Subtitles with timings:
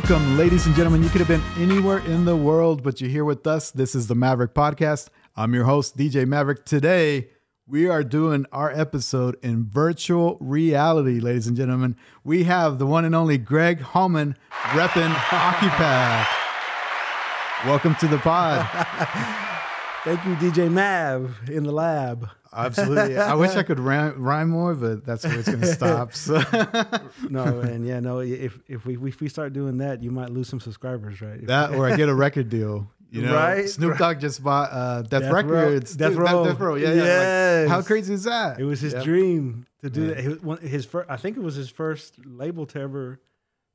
[0.00, 1.02] Welcome, ladies and gentlemen.
[1.02, 3.70] You could have been anywhere in the world, but you're here with us.
[3.70, 5.08] This is the Maverick Podcast.
[5.36, 6.64] I'm your host, DJ Maverick.
[6.64, 7.28] Today,
[7.66, 11.96] we are doing our episode in virtual reality, ladies and gentlemen.
[12.24, 14.36] We have the one and only Greg Hallman
[14.70, 16.26] repping Ocupath.
[17.66, 18.66] Welcome to the pod.
[20.04, 22.30] Thank you, DJ Mav, in the lab.
[22.52, 23.16] Absolutely.
[23.18, 26.12] I wish I could rhyme, rhyme more, but that's where it's going to stop.
[26.14, 26.40] So.
[27.28, 28.18] no, and yeah, no.
[28.20, 31.46] If if we if we start doing that, you might lose some subscribers, right?
[31.46, 32.90] That or I get a record deal.
[33.12, 35.42] You know, Right, Snoop Dogg just bought uh, Death, Death Row.
[35.42, 35.96] Records.
[35.96, 36.44] Death Dude, Row.
[36.44, 36.74] Death Row.
[36.76, 37.58] Yeah, yeah.
[37.62, 38.60] Like, how crazy is that?
[38.60, 39.02] It was his Yeah.
[39.02, 40.14] dream to do Yeah.
[40.14, 40.44] that.
[40.44, 43.20] One- His first, I think it was his first label to ever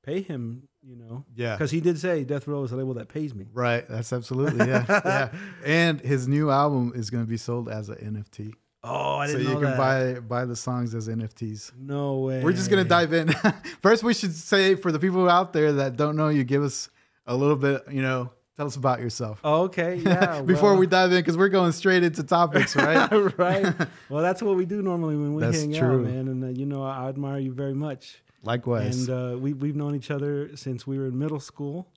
[0.06, 0.70] pay him.
[0.88, 1.56] You know, Yeah.
[1.58, 3.48] because he did say Death Row is a label that pays me.
[3.54, 3.86] Right.
[3.90, 4.86] That's absolutely yeah.
[4.88, 5.30] yeah.
[5.66, 8.54] And his new album is going to be sold as an NFT.
[8.86, 9.46] Oh, I didn't know.
[9.46, 10.16] so you know can that.
[10.16, 11.72] buy buy the songs as NFTs.
[11.78, 12.44] No way.
[12.44, 13.30] We're just gonna dive in.
[13.82, 16.90] First, we should say for the people out there that don't know you, give us
[17.26, 17.82] a little bit.
[17.90, 20.42] You know, tell us about yourself Oh, okay, yeah.
[20.46, 23.10] before well- we dive in, because we're going straight into topics, right?
[23.38, 23.74] right.
[24.10, 26.06] Well, that's what we do normally when we That's hang true.
[26.06, 26.28] out, man.
[26.28, 28.22] And uh, you know, I admire you very much.
[28.44, 29.08] Likewise.
[29.08, 31.88] And uh, we we've known each other since we were in middle school,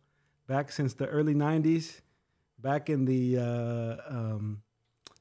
[0.47, 2.01] back since the early '90s,
[2.59, 4.63] back in the uh, um,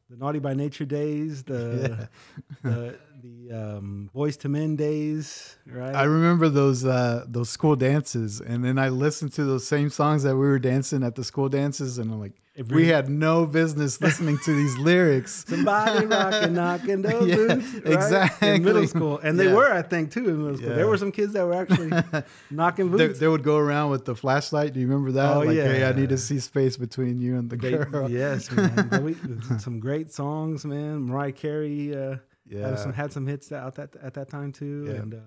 [0.09, 2.09] the Naughty by Nature days, the
[2.63, 5.95] the, the um, Boyz II Men days, right?
[5.95, 10.23] I remember those uh, those school dances, and then I listened to those same songs
[10.23, 13.45] that we were dancing at the school dances, and I'm like, It we had no
[13.45, 15.45] business listening to these lyrics.
[15.47, 17.93] Somebody rocking, knocking those Yeah, boots, right?
[17.93, 18.49] exactly.
[18.49, 19.53] In middle school, and they Yeah.
[19.53, 20.69] were, I think, too, in middle school.
[20.69, 20.75] Yeah.
[20.75, 21.91] There were some kids that were actually
[22.49, 23.19] knocking boots.
[23.19, 24.73] they would go around with the flashlight.
[24.73, 25.35] Do you remember that?
[25.37, 28.09] Oh, like, hey, I need to see space between you and the They- girl.
[28.09, 29.03] yes, man.
[29.03, 29.15] We,
[29.59, 31.01] some great songs, man.
[31.03, 32.15] Mariah Carey uh,
[32.49, 32.69] Yeah.
[32.69, 34.85] had some had some hits out that at that time too.
[34.87, 34.93] Yeah.
[35.01, 35.17] And uh,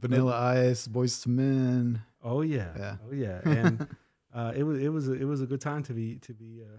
[0.00, 0.34] Vanilla
[0.70, 2.02] Ice, Boyz II Men.
[2.24, 2.96] oh yeah, Yeah.
[3.06, 3.86] oh yeah, and
[4.34, 6.62] uh, it was it was a, it was a good time to be to be,
[6.62, 6.78] uh,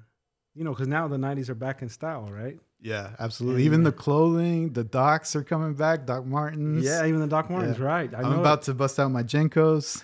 [0.56, 2.58] you know, because now the '90s are back in style, right?
[2.82, 3.64] Yeah, absolutely.
[3.64, 6.06] And, Even uh, the clothing, the Docs are coming back.
[6.06, 6.84] Doc Martens.
[6.86, 7.84] Yeah, even the Doc Martens, Yeah.
[7.86, 8.14] right?
[8.14, 10.02] I I'm know about to bust out my JNCOs.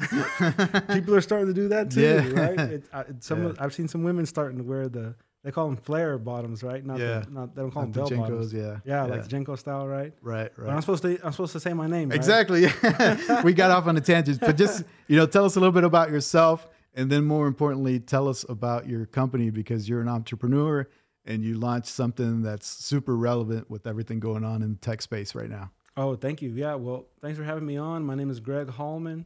[0.93, 2.29] people are starting to do that too, Yeah.
[2.31, 2.59] right?
[2.59, 3.53] It, I, it, some yeah.
[3.59, 6.83] I've seen some women starting to wear the they call them flare bottoms, right?
[6.83, 7.19] Not Yeah.
[7.19, 8.53] the, not they don't call Not them the bell JNCOs, bottoms.
[8.53, 8.77] yeah.
[8.83, 10.11] Yeah, like JNCO style, right?
[10.21, 12.15] right, But I'm supposed to I'm supposed to say my name, right?
[12.17, 12.63] Exactly.
[13.45, 15.83] we got off on a tangent, but just you know, tell us a little bit
[15.85, 20.87] about yourself, and then more importantly, tell us about your company because you're an entrepreneur
[21.25, 25.35] and you launched something that's super relevant with everything going on in the tech space
[25.35, 25.71] right now.
[25.97, 26.49] Oh, thank you.
[26.49, 28.03] Yeah, well, thanks for having me on.
[28.03, 29.25] My name is Greg Hallman,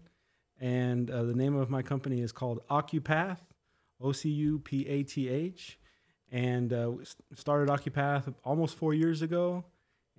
[0.59, 3.39] and uh, the name of my company is called Ocupath,
[4.01, 5.79] O C U P A T H.
[6.31, 6.91] And uh,
[7.33, 9.65] started Ocupath almost four years ago.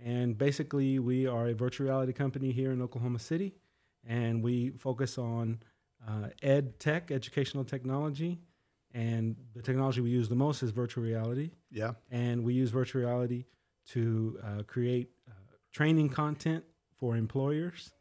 [0.03, 3.55] And basically, we are a virtual reality company here in Oklahoma City,
[4.05, 5.61] and we focus on
[6.07, 8.41] uh, ed tech, educational technology.
[8.93, 11.93] And the technology we use the most is virtual reality Yeah.
[12.11, 13.45] and we use virtual reality
[13.91, 15.33] to uh, create uh,
[15.73, 16.65] training content
[16.99, 17.93] for employers.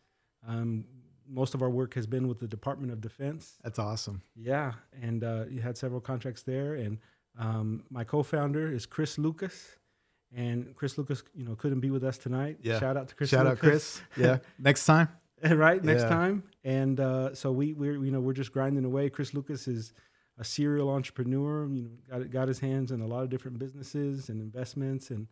[0.48, 0.86] Um,
[1.28, 3.58] most of our work has been with the Department of Defense.
[3.64, 4.24] That's awesome.
[4.36, 6.74] Yeah, and uh, you had several contracts there.
[6.74, 6.98] And
[7.38, 9.78] um, my co-founder is Chris Lucas,
[10.36, 12.58] and Chris Lucas, you know, couldn't be with us tonight.
[12.64, 12.80] Yeah.
[12.80, 13.30] Shout out to Chris.
[13.30, 14.02] Shout out Chris.
[14.18, 14.40] Yeah.
[14.60, 15.10] Next time.
[15.56, 16.10] right next Yeah.
[16.10, 19.94] time and uh, so we we're you know we're just grinding away chris lucas is
[20.38, 24.30] a serial entrepreneur you know got, got his hands in a lot of different businesses
[24.30, 25.28] and investments and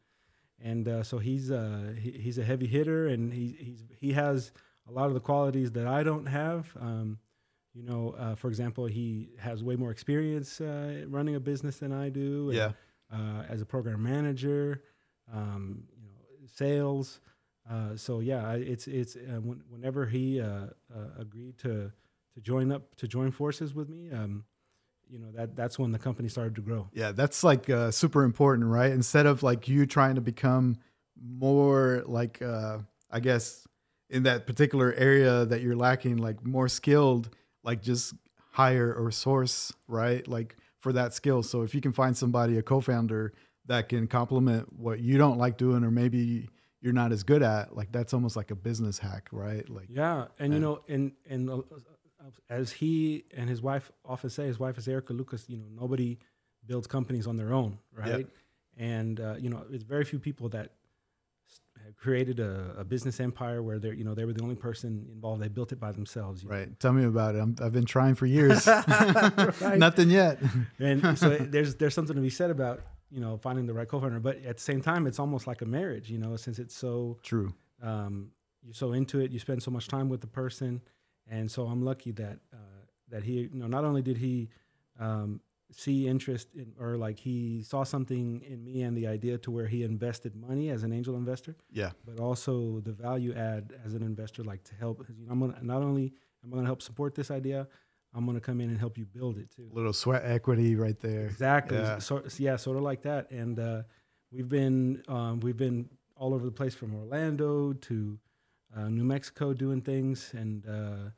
[0.59, 4.51] and uh, so he's uh he, he's a heavy hitter and he he's he has
[4.87, 7.19] a lot of the qualities that i don't have um
[7.73, 11.91] you know uh, for example he has way more experience uh, running a business than
[11.91, 12.71] i do and, Yeah.
[13.11, 14.83] uh, as a program manager,
[15.33, 17.19] um, you know, sales.
[17.69, 20.67] Uh, so yeah, it's it's uh, when, whenever he uh, uh,
[21.19, 21.91] agreed to
[22.33, 24.45] to join up to join forces with me, um,
[25.09, 26.87] you know that that's when the company started to grow.
[26.93, 28.91] Yeah, that's like uh, super important, right?
[28.91, 30.77] Instead of like you trying to become
[31.21, 33.67] more like, I guess,
[34.09, 37.29] in that particular area that you're lacking, like more skilled,
[37.63, 38.13] like just
[38.51, 40.27] hire or source, right?
[40.27, 41.43] Like for that skill.
[41.43, 43.33] So if you can find somebody, a co-founder
[43.65, 46.49] that can complement what you don't like doing, or maybe
[46.87, 49.67] you're not as good at, like that's almost like a business hack, right?
[49.67, 51.61] Like, Yeah, and you know, and and uh,
[52.49, 55.43] as he and his wife often say, his wife is Erica Lucas.
[55.49, 56.17] You know, nobody
[56.65, 58.25] builds companies on their own, right?
[58.77, 60.71] And uh, you know, it's very few people that
[61.83, 65.09] have created a, a business empire where they're you know they were the only person
[65.11, 65.41] involved.
[65.41, 66.55] They built it by themselves, you know?
[66.55, 66.79] right?
[66.79, 67.39] Tell me about it.
[67.39, 68.65] I'm, I've been trying for years.
[69.61, 70.39] Nothing yet.
[70.79, 74.19] and so there's there's something to be said about you know finding the right co-founder
[74.19, 77.17] but at the same time it's almost like a marriage you know since it's so
[77.23, 77.53] True.
[77.81, 78.31] um,
[78.63, 80.81] you're so into it you spend so much time with the person
[81.29, 82.57] and so i'm lucky that uh,
[83.09, 84.49] that he you know not only did he
[84.99, 85.39] um,
[85.71, 89.67] see interest in or like he saw something in me and the idea to where
[89.67, 91.91] he invested money as an angel investor Yeah.
[92.05, 95.57] but also the value add as an investor like to help you know, i'm gonna
[95.61, 96.13] not only
[96.43, 97.67] am i gonna help support this idea
[98.17, 100.99] i'm gonna come in and help you build it too A little sweat equity right
[100.99, 101.27] there.
[101.27, 101.99] exactly Yeah.
[101.99, 103.83] so, yeah sort of like that and uh,
[104.31, 108.17] we've been um, we've been all over the place from orlando to
[108.75, 111.09] uh, new mexico doing things and uh,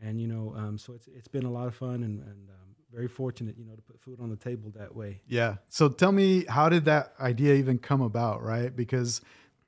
[0.00, 2.68] and you know um, so it's it's been a lot of fun and, and um,
[2.92, 5.56] very fortunate you know to put food on the table that way Yeah.
[5.70, 8.74] So tell me, how did that idea even come about, right?
[8.76, 9.22] Because,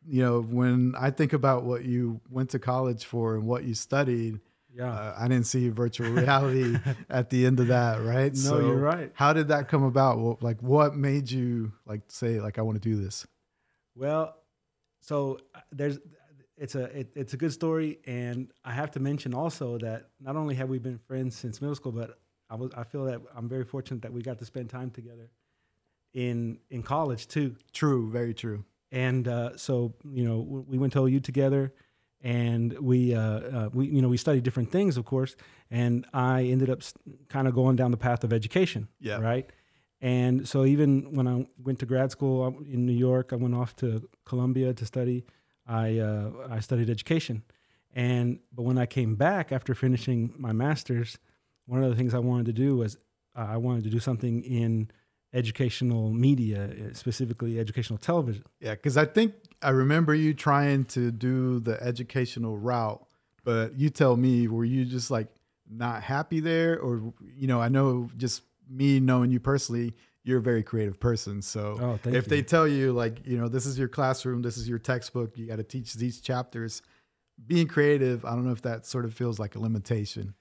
[0.07, 3.73] you know, when I think about what you went to college for and what you
[3.75, 4.41] studied,
[4.75, 6.77] yeah uh, I didn't see virtual reality
[7.11, 8.35] at the end of that, right?
[8.35, 10.19] no you're right How did that come about?
[10.19, 13.27] Well, like, what made you like say, like, I want to do this?
[13.95, 14.37] Well,
[15.01, 15.99] so uh, there's
[16.57, 20.37] it's a it, it's a good story, and I have to mention also that not
[20.37, 22.19] only have we been friends since middle school, but
[22.49, 25.31] I was I feel that I'm very fortunate that we got to spend time together
[26.13, 27.57] in in college too.
[27.73, 28.11] True.
[28.11, 28.65] Very true.
[28.93, 31.73] And uh, so you know we went to OU together,
[32.25, 35.37] and we uh, uh, we you know we studied different things, of course.
[35.71, 36.81] And I ended up
[37.29, 39.19] kind of going down the path of education Yeah.
[39.21, 39.49] right?
[40.01, 42.39] And so even when I went to grad school
[42.75, 43.87] in New York, I went off to
[44.25, 45.25] Columbia to study.
[45.67, 47.43] I uh, I studied education,
[47.95, 51.19] and but when I came back after finishing my master's,
[51.67, 52.97] one of the things I wanted to do was
[53.37, 54.91] uh, I wanted to do something in
[55.33, 58.45] educational media, uh, specifically educational television.
[58.61, 58.75] Yeah.
[58.75, 59.35] Because I think
[59.65, 63.05] I remember you trying to do the educational route,
[63.45, 65.29] but you tell me, were you just like
[65.71, 66.79] not happy there?
[66.79, 71.43] Or, you know, I know just me knowing you personally, you're a very creative person.
[71.43, 72.31] So Oh, if you.
[72.31, 75.47] they tell you, like, you know, this is your classroom, this is your textbook, you
[75.47, 76.83] got to teach these chapters,
[77.47, 80.35] being creative, I don't know if that sort of feels like a limitation.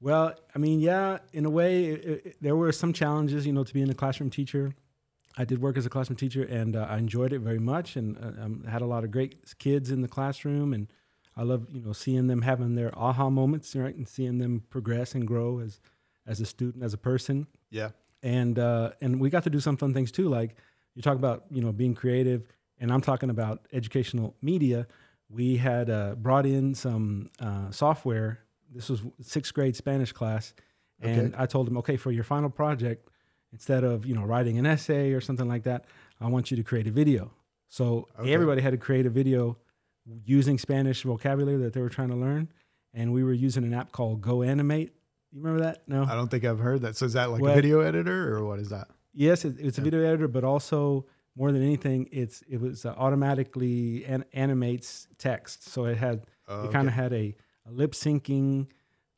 [0.00, 3.64] Well, I mean, yeah, in a way, it, it, there were some challenges, you know,
[3.64, 4.74] to being a classroom teacher.
[5.36, 8.16] I did work as a classroom teacher, and uh, I enjoyed it very much, and
[8.18, 10.88] uh, um, had a lot of great kids in the classroom, and
[11.36, 15.14] I love, you know, seeing them having their aha moments, right, and seeing them progress
[15.14, 15.80] and grow as
[16.26, 17.90] as a student, as a person, Yeah.
[18.22, 20.28] and uh, and we got to do some fun things too.
[20.28, 20.56] Like
[20.94, 22.48] you talk about, you know, being creative,
[22.80, 24.88] and I'm talking about educational media.
[25.28, 28.40] We had uh, brought in some uh, software.
[28.74, 30.54] This was sixth grade Spanish class,
[31.00, 33.08] and I told them, okay, for your final project,
[33.56, 35.86] instead of you know writing an essay or something like that,
[36.20, 37.32] I want you to create a video.
[37.68, 38.32] So Okay.
[38.34, 39.56] everybody had to create a video
[40.24, 42.48] using Spanish vocabulary that they were trying to learn,
[42.92, 44.92] and we were using an app called Go Animate.
[45.32, 45.88] You remember that?
[45.88, 46.04] No.
[46.04, 46.96] I don't think I've heard that.
[46.96, 48.88] So is that like Well- a video editor or what is that?
[49.14, 52.90] Yes, it, it's a video editor, but also more than anything, it's it was uh,
[52.98, 55.68] automatically an, animates text.
[55.68, 57.34] So it had Oh, it kind of had a,
[57.66, 58.66] a lip syncing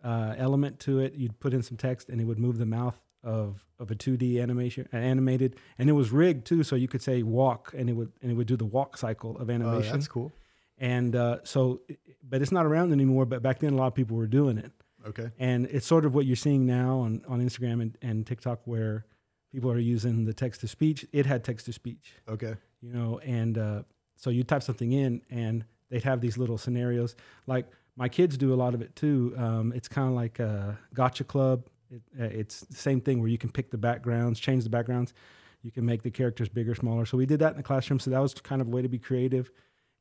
[0.03, 1.13] uh, element to it.
[1.15, 4.41] You'd put in some text, and it would move the mouth of of a 2D
[4.43, 6.63] animation, uh, animated, and it was rigged too.
[6.63, 9.37] So you could say walk, and it would and it would do the walk cycle
[9.39, 9.93] of Oh, animation.
[9.93, 10.33] that's cool.
[10.79, 11.81] and uh, so,
[12.23, 13.27] but it's not around anymore.
[13.27, 14.71] But back then, a lot of people were doing it
[15.07, 15.31] Okay.
[15.39, 19.05] and it's sort of what you're seeing now on, on Instagram and, and TikTok where
[19.53, 21.07] people are using the text to speech.
[21.13, 22.55] It had text to speech, Okay.
[22.81, 23.83] you know, and uh,
[24.17, 27.17] so you type something in and they'd have these little scenarios.
[27.47, 29.35] Like my kids do a lot of it too.
[29.39, 31.67] Um, it's kind of like a Gacha Club.
[31.91, 35.15] It, uh, it's the same thing where you can pick the backgrounds, change the backgrounds.
[35.63, 37.05] You can make the characters bigger, smaller.
[37.07, 37.99] So we did that in the classroom.
[37.99, 39.51] So that was kind of a way to be creative.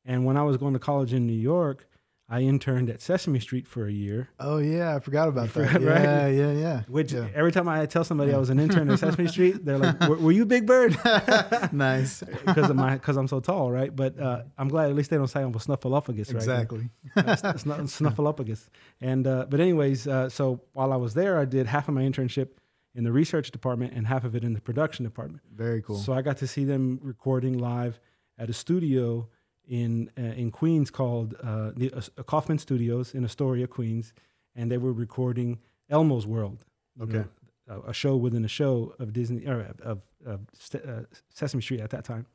[0.04, 1.88] And when I was going to college in New York,
[2.30, 4.28] I interned at Sesame Street for a year.
[4.38, 5.80] Oh yeah, I forgot about that.
[5.80, 6.02] right?
[6.02, 6.82] Yeah, yeah, yeah.
[6.86, 7.28] Which yeah.
[7.34, 10.16] every time I tell somebody I was an intern at Sesame Street, they're like, "Were,
[10.16, 10.98] were you Big Bird?"
[11.72, 12.22] nice.
[12.44, 13.94] Because of my because I'm so tall, right?
[13.94, 16.36] But uh, I'm glad at least they don't say I'm a snuffleupagus, right?
[16.36, 16.90] Exactly.
[17.16, 18.68] Not snuffleupagus.
[19.00, 22.02] And uh, but anyways, uh, so while I was there, I did half of my
[22.02, 22.48] internship
[22.94, 25.42] in the research department and half of it in the production department.
[25.54, 25.96] Very cool.
[25.96, 28.00] So I got to see them recording live
[28.38, 29.28] at a studio
[29.68, 34.12] in uh, in Queens called uh, the uh, Kaufman Studios in Astoria, Queens,
[34.54, 35.58] and they were recording
[35.88, 36.64] Elmo's World.
[37.00, 37.18] Okay.
[37.18, 37.28] know,
[37.68, 41.80] a, a show within a show of Disney or of, of St- uh, Sesame Street
[41.80, 42.26] at that time.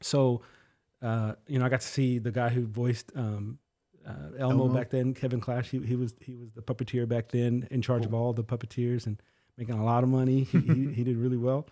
[0.00, 0.42] So,
[1.00, 3.58] uh, you know, I got to see the guy who voiced um,
[4.06, 4.74] uh, Elmo, Elmo.
[4.74, 5.70] back then, Kevin Clash.
[5.70, 9.06] He, he was he was the puppeteer back then, in charge of all the puppeteers
[9.06, 9.20] and
[9.56, 10.44] making a lot of money.
[10.44, 11.66] He, he, he did really well,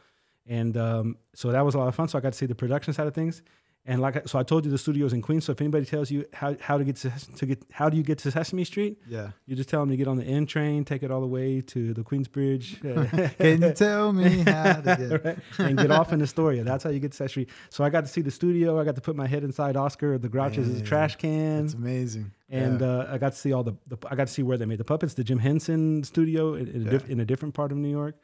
[0.46, 2.08] and um, so that was a lot of fun.
[2.08, 3.42] So I got to see the production side of things,
[3.86, 5.46] And like I- so, I told you the studio's in Queens.
[5.46, 8.02] So if anybody tells you how, how to get to, to get how do you
[8.02, 9.30] get to Sesame Street, Yeah.
[9.46, 11.62] you just tell them to get on the N train, take it all the way
[11.62, 15.24] to the Queensbridge, uh, Can you tell me how to get?
[15.24, 15.38] right?
[15.58, 16.62] and get off in Astoria.
[16.62, 17.50] That's how you get to Sesame Street.
[17.70, 18.78] So I got to see the studio.
[18.78, 21.64] I got to put my head inside Oscar the Grouch's trash can.
[21.64, 22.32] It's amazing.
[22.50, 22.86] and yeah.
[22.86, 24.78] uh, I got to see all the, the I got to see where they made
[24.78, 27.78] the puppets, the Jim Henson studio in, in, a, diff- in a different part of
[27.78, 28.16] New York,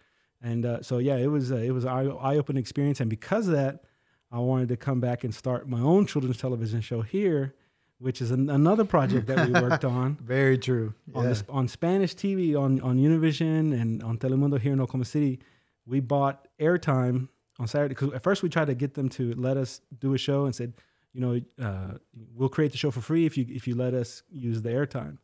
[0.42, 3.48] and uh, so yeah, it was uh, it was an eye opening experience, and because
[3.48, 3.84] of that,
[4.30, 7.54] I wanted to come back and start my own children's television show here,
[7.98, 10.94] which is an, another project that we worked on very true.
[11.14, 11.34] on Yeah.
[11.48, 15.38] on Spanish TV on on Univision and on Telemundo here in Oklahoma City.
[15.86, 17.28] We bought airtime
[17.58, 20.18] on Saturday because at first we tried to get them to let us do a
[20.18, 20.74] show and said,
[21.12, 21.98] you know, uh,
[22.34, 25.18] we'll create the show for free if you if you let us use the airtime.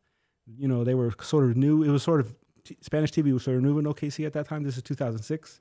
[0.46, 1.82] You know, they were sort of new.
[1.82, 2.34] It was sort of
[2.80, 4.62] Spanish TV was sort of new in OKC at that time.
[4.62, 5.60] This is 2006.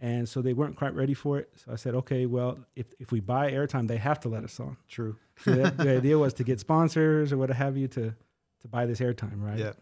[0.00, 1.48] And so they weren't quite ready for it.
[1.56, 4.60] So I said, okay, well, if, if we buy airtime, they have to let us
[4.60, 4.76] on.
[4.88, 5.16] True.
[5.42, 8.14] So the, the idea was to get sponsors or what have you to
[8.62, 9.58] to buy this airtime, right?
[9.58, 9.72] Yeah.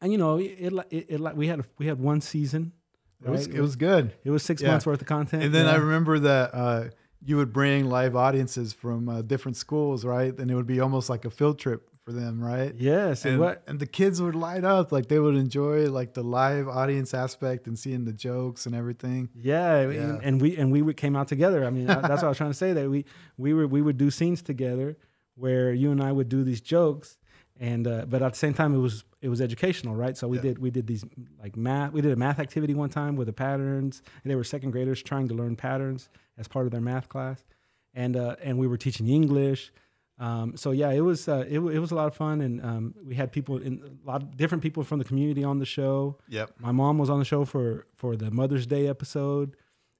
[0.00, 2.72] And you know, it, it, it, it we had a, we had one season.
[3.24, 4.12] It was it was good.
[4.24, 4.70] It was six Yeah.
[4.70, 5.42] months worth of content.
[5.44, 6.84] And then I remember that uh,
[7.24, 10.36] you would bring live audiences from uh, different schools, right?
[10.36, 12.74] And it would be almost like a field trip for them, right?
[12.76, 16.14] yes, and And, what and the kids would light up, like they would enjoy like
[16.14, 19.28] the live audience aspect and seeing the jokes and everything.
[19.34, 20.00] Yeah, Yeah.
[20.00, 21.64] And, and we and we came out together.
[21.64, 22.72] I mean, that's what I was trying to say.
[22.72, 23.04] That we
[23.36, 24.96] we were we would do scenes together
[25.36, 27.18] where you and I would do these jokes,
[27.58, 30.16] and uh, but at the same time it was it was educational, right?
[30.16, 30.42] So we Yeah.
[30.42, 31.04] did we did these
[31.40, 31.92] like math.
[31.92, 35.02] We did a math activity one time with the patterns, and they were second graders
[35.02, 37.44] trying to learn patterns as part of their math class,
[37.94, 39.72] and uh, and we were teaching English.
[40.22, 42.94] Um, so yeah, it was uh, it, it was a lot of fun, and um,
[43.04, 46.16] we had people in a lot of different people from the community on the show.
[46.28, 46.52] Yep.
[46.60, 49.56] My mom was on the show for for the Mother's Day episode,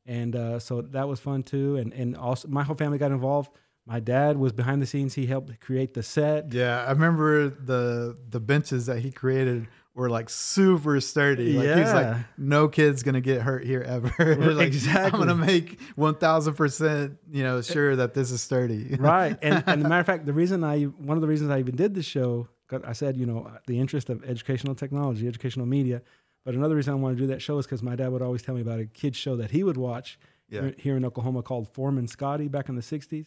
[0.07, 1.77] and uh, so that was fun too.
[1.77, 3.51] And and also my whole family got involved.
[3.85, 5.15] My dad was behind the scenes.
[5.15, 6.53] He helped create the set.
[6.53, 11.53] Yeah, I remember the the benches that he created were like super sturdy.
[11.53, 12.23] Like he's like, Yeah.
[12.39, 14.11] no kid's gonna get hurt here ever.
[14.55, 15.21] like, Exactly.
[15.21, 18.97] I'm gonna make one thousand percent, you know, sure that this is sturdy.
[18.99, 19.37] right.
[19.43, 21.77] And and the matter of fact, the reason I one of the reasons I even
[21.77, 22.49] did the show,
[22.85, 26.01] I said you know the interest of educational technology, educational media.
[26.45, 28.43] But another reason I wanted to do that show is because my dad would always
[28.43, 30.19] tell me about a kids show that he would watch
[30.49, 30.63] Yeah.
[30.63, 33.27] here, here in Oklahoma called Foreman Scotty back in the '60s.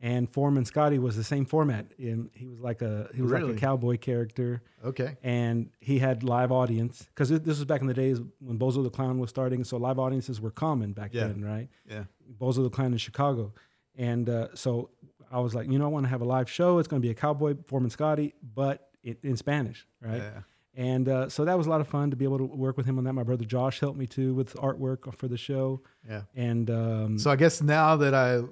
[0.00, 1.86] And Foreman Scotty was the same format.
[1.98, 4.62] And he was like a he was like a cowboy character.
[4.84, 5.16] Okay.
[5.22, 8.90] and he had live audience because this was back in the days when Bozo the
[8.90, 9.64] Clown was starting.
[9.64, 11.28] So live audiences were common back Yeah.
[11.28, 11.68] then, right?
[11.88, 12.04] Yeah.
[12.40, 13.52] Bozo the Clown in Chicago,
[13.96, 14.90] and uh, so
[15.32, 16.78] I was like, you know, I want to have a live show.
[16.78, 20.18] It's going to be a cowboy Foreman Scotty, but it, in Spanish, right?
[20.18, 20.40] Yeah.
[20.78, 22.84] And uh, so that was a lot of fun to be able to work with
[22.86, 23.14] him on that.
[23.14, 26.22] My brother Josh helped me too with artwork for the show, Yeah.
[26.34, 28.42] and um, So I guess now that I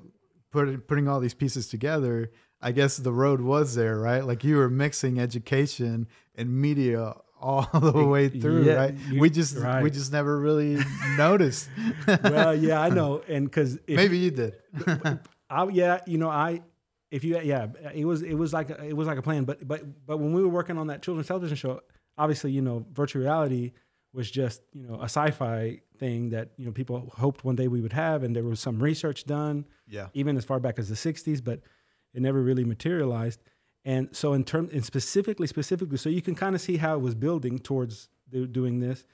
[0.55, 2.31] put putting all these pieces together,
[2.63, 4.25] I guess the road was there, right?
[4.25, 8.95] Like you were mixing education and media all the way through, Yeah, right?
[9.11, 10.79] you- we just we just never really
[11.19, 11.69] noticed.
[12.23, 14.55] well, yeah, I know, and because Maybe you did.
[15.51, 16.63] I, yeah, you know, I
[17.11, 19.45] if you yeah, it was it was like a, it was like a plan.
[19.45, 21.81] But but but when we were working on that children's television show,
[22.17, 23.73] obviously you know virtual reality
[24.15, 27.81] was just you know a sci-fi thing that you know people hoped one day we
[27.81, 30.09] would have, and there was some research done Yeah.
[30.15, 31.61] even as far back as the '60s, but
[32.15, 33.41] it never really materialized.
[33.85, 37.03] And so in term and specifically specifically, so you can kind of see how it
[37.03, 39.05] was building towards do, doing this.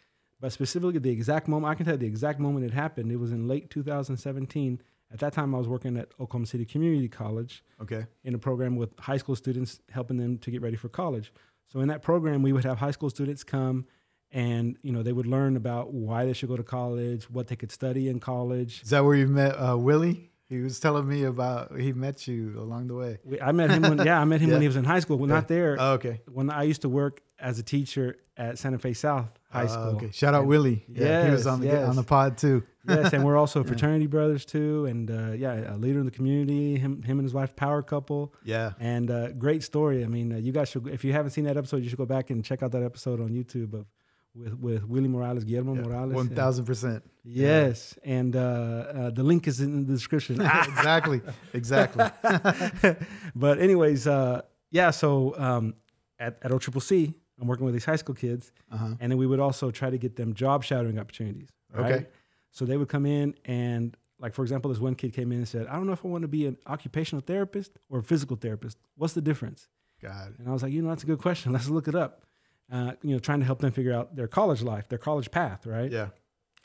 [0.40, 3.10] But specifically, the exact moment I can tell you the exact moment it happened.
[3.10, 4.80] It was in late 2017.
[5.12, 8.06] At that time, I was working at Oklahoma City Community College Okay.
[8.22, 11.32] in a program with high school students, helping them to get ready for college.
[11.66, 13.86] So in that program, we would have high school students come,
[14.32, 17.56] and you know they would learn about why they should go to college, what they
[17.56, 18.82] could study in college.
[18.82, 20.26] Is that where you met uh, Willie?
[20.48, 23.18] He was telling me about he met you along the way.
[23.24, 25.16] We, I met him when yeah, I met him when he was in high school.
[25.16, 25.76] Well, not there.
[25.78, 26.20] Oh, okay.
[26.30, 29.94] when I used to work as a teacher at Santa Fe South High Uh, Shout
[29.94, 30.10] okay.
[30.12, 30.84] Shout out Willie.
[30.88, 31.88] Yeah, he was on the yes.
[31.88, 32.64] on the pod too.
[32.88, 36.76] yes, and we're also fraternity brothers too, and uh, yeah, a leader in the community.
[36.78, 38.72] Him, him and his wife, power couple, Yeah.
[38.80, 40.02] and uh, great story.
[40.02, 42.06] I mean, uh, you guys should, if you haven't seen that episode, you should go
[42.06, 43.86] back and check out that episode on YouTube of
[44.34, 46.28] with with Willie Morales, Guillermo Morales.
[46.28, 47.02] Thousand percent.
[47.24, 50.40] Yes, and uh, uh, the link is in the description.
[50.68, 51.20] Exactly.
[51.52, 52.04] Exactly.
[53.34, 54.90] but anyways, uh, yeah.
[54.90, 55.74] So um,
[56.18, 58.94] at at OCCC, I'm working with these high school kids, Uh-huh.
[59.00, 61.48] and then we would also try to get them job shadowing opportunities.
[61.72, 61.92] Right?
[61.92, 62.06] Okay.
[62.52, 65.48] So they would come in and, like for example, this one kid came in and
[65.48, 68.36] said, "I don't know if I want to be an occupational therapist or a physical
[68.36, 68.78] therapist.
[68.96, 69.68] What's the difference?"
[70.02, 70.38] Got it.
[70.38, 71.52] And I was like, "You know, that's a good question.
[71.56, 72.24] Let's look it up."
[72.70, 75.66] Uh, you know, trying to help them figure out their college life, their college path,
[75.66, 75.90] right?
[75.90, 76.08] Yeah.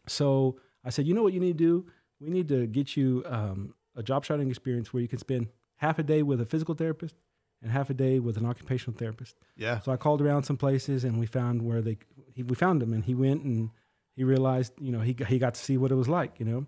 [0.08, 1.86] So I said, you know what you need to do?
[2.20, 5.48] We need to get you um, a job shadowing experience where you can spend
[5.78, 7.16] half a day with a physical therapist
[7.62, 9.36] and half a day with an occupational therapist.
[9.58, 9.80] Yeah.
[9.80, 11.98] So I called around some places and we found where they
[12.34, 13.72] he, we found him and he went and
[14.16, 16.66] he realized you know he he got to see what it was like you know,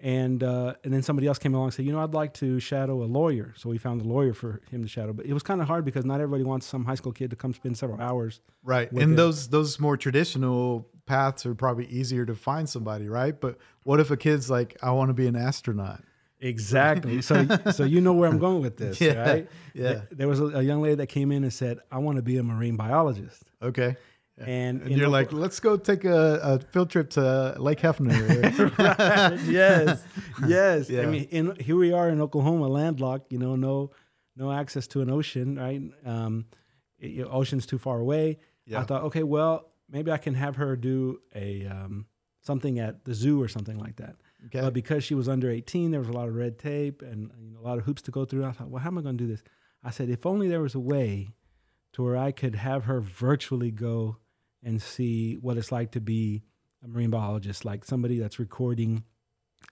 [0.00, 2.60] and uh, and then somebody else came along and said you know I'd like to
[2.60, 3.54] shadow a lawyer.
[3.56, 5.84] So we found a lawyer for him to shadow, but it was kind of hard
[5.84, 8.40] because not everybody wants some high school kid to come spend several hours.
[8.62, 8.90] Right.
[8.92, 9.16] And it.
[9.16, 13.40] those those more traditional paths are probably easier to find somebody, right?
[13.40, 16.02] But what if a kid's like, I want to be an astronaut?
[16.40, 17.22] Exactly.
[17.28, 19.48] so so you know where I'm going with this, Yeah, right?
[19.74, 20.02] yeah.
[20.10, 22.36] There was a, a young lady that came in and said I want to be
[22.36, 23.96] a marine biologist, Okay.
[24.38, 28.12] And, And you're like, let's go take a, a field trip to Lake Hefner.
[29.48, 30.04] yes,
[30.46, 30.90] yes.
[30.90, 31.02] Yeah.
[31.02, 33.32] I mean, in, here we are in Oklahoma, landlocked.
[33.32, 33.90] You know, no,
[34.36, 35.56] no access to an ocean.
[35.58, 35.80] Right?
[36.04, 36.46] Um,
[36.98, 38.38] it- you know, ocean's too far away.
[38.66, 38.80] Yeah.
[38.80, 42.06] I thought, okay, well, maybe I can have her do a um,
[42.42, 44.16] something at the zoo or something like that.
[44.46, 44.60] okay.
[44.60, 47.52] But because she was under 18, there was a lot of red tape and you
[47.52, 48.44] know, a lot of hoops to go through.
[48.44, 49.42] I thought, well, how am I going to do this?
[49.84, 51.28] I said, if only there was a way
[51.92, 54.16] to where I could have her virtually go
[54.66, 56.42] and see what it's like to be
[56.84, 59.04] a marine biologist, like somebody that's recording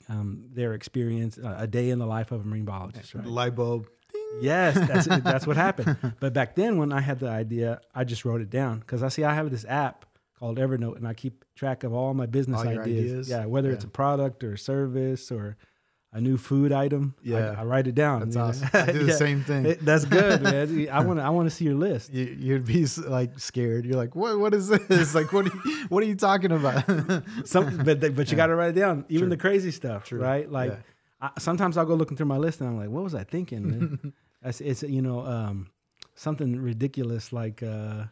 [0.09, 3.27] um, their experience, uh, a day in the life of a marine biologist, right?
[3.27, 3.87] Light bulb.
[4.41, 5.97] Yes, that's that's what happened.
[6.21, 9.09] But back then, when I had the idea, I just wrote it down because I
[9.09, 10.07] see I have this app
[10.39, 12.87] called Evernote, and I keep track of all my business All ideas.
[12.87, 13.29] ideas?
[13.29, 15.57] Yeah, whether it's a product or a service or
[16.15, 17.15] a new food item.
[17.23, 17.55] Yeah.
[17.59, 18.21] I, write it down.
[18.21, 18.49] That's you know?
[18.49, 18.69] awesome.
[18.73, 19.17] I do the Yeah.
[19.17, 19.67] same thing.
[19.67, 20.89] It- that's good, man.
[20.93, 21.25] I want to.
[21.25, 22.15] I want to see your list.
[22.15, 23.85] you, you'd be like scared.
[23.85, 24.39] You're like, what?
[24.39, 25.15] What is this?
[25.15, 25.47] Like, what?
[25.47, 26.85] Are you, what are you talking about?
[27.45, 29.05] Some, but but you got to write it down.
[29.09, 29.31] Even True.
[29.31, 30.21] the crazy stuff, True.
[30.21, 30.51] right?
[30.51, 30.77] Like Yeah.
[31.21, 34.13] I, sometimes I'll go looking through my list and I'm like, what was I thinking?
[34.43, 35.71] That's it's you know um,
[36.15, 38.05] something ridiculous like uh,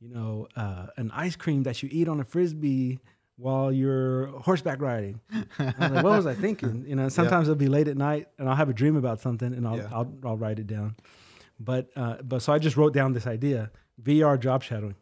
[0.00, 3.00] you know uh, an ice cream that you eat on a frisbee
[3.40, 5.20] while you're horseback riding.
[5.58, 6.84] Like, what was I thinking?
[6.86, 9.52] You know, sometimes it'll be late at night and I'll have a dream about something
[9.52, 9.88] and I'll Yeah.
[9.92, 10.96] I'll, I'll write it down.
[11.58, 13.70] But uh, but so I just wrote down this idea
[14.02, 14.96] VR job shadowing.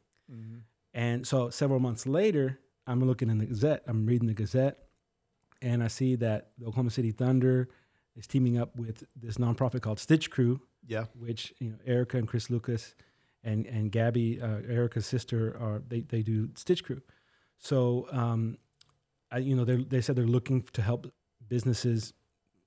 [0.95, 3.83] And so several months later, I'm looking in the Gazette.
[3.87, 4.79] I'm reading the Gazette,
[5.63, 7.69] and I see that the Oklahoma City Thunder
[8.17, 11.05] is teaming up with this nonprofit called StitchCrew, yeah.
[11.15, 12.95] which you know Erica and Chris Lucas
[13.45, 17.01] and and Gabby, uh, Erica's sister, are they they do StitchCrew.
[17.59, 18.59] So um,
[19.31, 21.13] I you know they they said they're looking to help
[21.49, 22.13] businesses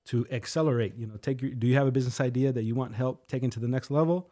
[0.06, 0.94] to accelerate.
[0.96, 3.50] You know, take your do you have a business idea that you want help taking
[3.50, 4.30] to the next level?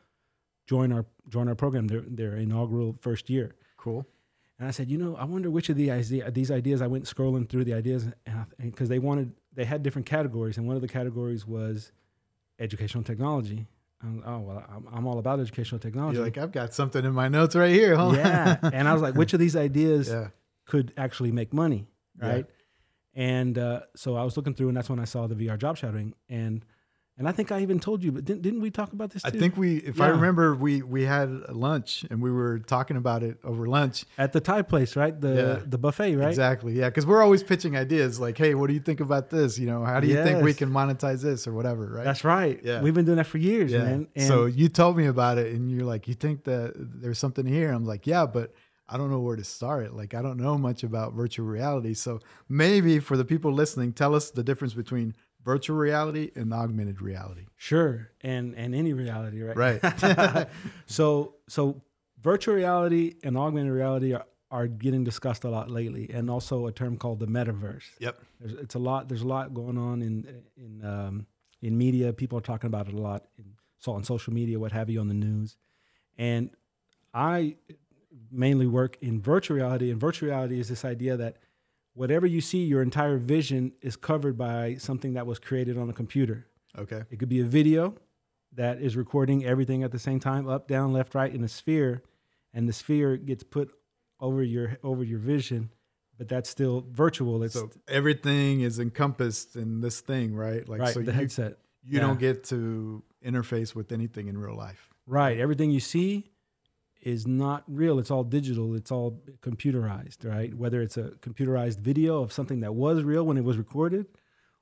[0.66, 1.88] Join our join our program.
[1.88, 3.54] Their their inaugural first year.
[3.76, 4.06] Cool.
[4.58, 6.82] And I said, you know, I wonder which of the idea, these ideas.
[6.82, 10.66] I went scrolling through the ideas, and because they wanted, they had different categories, and
[10.66, 11.92] one of the categories was
[12.58, 13.66] educational technology.
[14.04, 16.16] Oh well, I'm, I'm all about educational technology.
[16.16, 17.96] You're like, I've got something in my notes right here.
[17.96, 18.14] On.
[18.16, 20.28] yeah, and I was like, which of these ideas yeah.
[20.70, 21.82] Could actually make money,
[22.20, 22.28] Yeah.
[22.32, 22.46] right?
[23.14, 25.76] And uh, so I was looking through, and that's when I saw the VR job
[25.76, 26.64] shadowing, and
[27.18, 29.22] and I think I even told you, but didn't, didn't we talk about this?
[29.26, 33.22] I think we, if I remember, we we had lunch and we were talking about
[33.22, 34.06] it over lunch.
[34.16, 35.20] at the Thai place, right?
[35.20, 35.58] The Yeah.
[35.66, 36.28] the buffet, right?
[36.28, 36.72] Exactly.
[36.80, 39.58] Yeah, because we're always pitching ideas like, "Hey, what do you think about this?
[39.58, 42.04] You know, how do you think we can monetize this or whatever?" Right.
[42.04, 42.58] That's right.
[42.64, 42.80] Yeah.
[42.80, 43.82] We've been doing that for years, yeah.
[43.82, 44.06] man.
[44.16, 47.44] And so you told me about it, and you're like, "You think that there's something
[47.44, 48.54] here?" I'm like, "Yeah, but."
[48.90, 49.94] I don't know where to start.
[49.94, 51.94] Like, I don't know much about virtual reality.
[51.94, 57.00] So maybe for the people listening, tell us the difference between virtual reality and augmented
[57.00, 57.46] reality.
[57.56, 59.56] Sure, and and any reality, right?
[59.56, 60.48] Right.
[60.86, 61.82] so so
[62.20, 66.72] virtual reality and augmented reality are, are getting discussed a lot lately, and also a
[66.72, 67.84] term called the metaverse.
[68.00, 68.20] Yep.
[68.40, 69.08] There's it's a lot.
[69.08, 71.26] There's a lot going on in in um,
[71.62, 72.12] in media.
[72.12, 75.00] People are talking about it a lot in so on social media, what have you,
[75.00, 75.56] on the news,
[76.18, 76.50] and
[77.14, 77.56] I
[78.30, 79.90] mainly work in virtual reality.
[79.90, 81.36] And virtual reality is this idea that
[81.94, 85.92] whatever you see, your entire vision is covered by something that was created on a
[85.92, 86.46] computer.
[86.78, 87.02] Okay.
[87.10, 87.94] It could be a video
[88.54, 92.02] that is recording everything at the same time, up, down, left, right, in a sphere,
[92.52, 93.70] and the sphere gets put
[94.20, 95.70] over your over your vision,
[96.18, 97.42] but that's still virtual.
[97.42, 100.68] It's So everything is encompassed in this thing, right?
[100.68, 101.58] Like, right, so the you, headset.
[101.82, 102.00] you yeah.
[102.00, 104.88] don't get to interface with anything in real life.
[105.06, 106.30] Right, everything you see
[107.02, 107.98] is not real.
[107.98, 108.74] It's all digital.
[108.74, 110.54] It's all computerized, right?
[110.54, 114.06] Whether it's a computerized video of something that was real when it was recorded,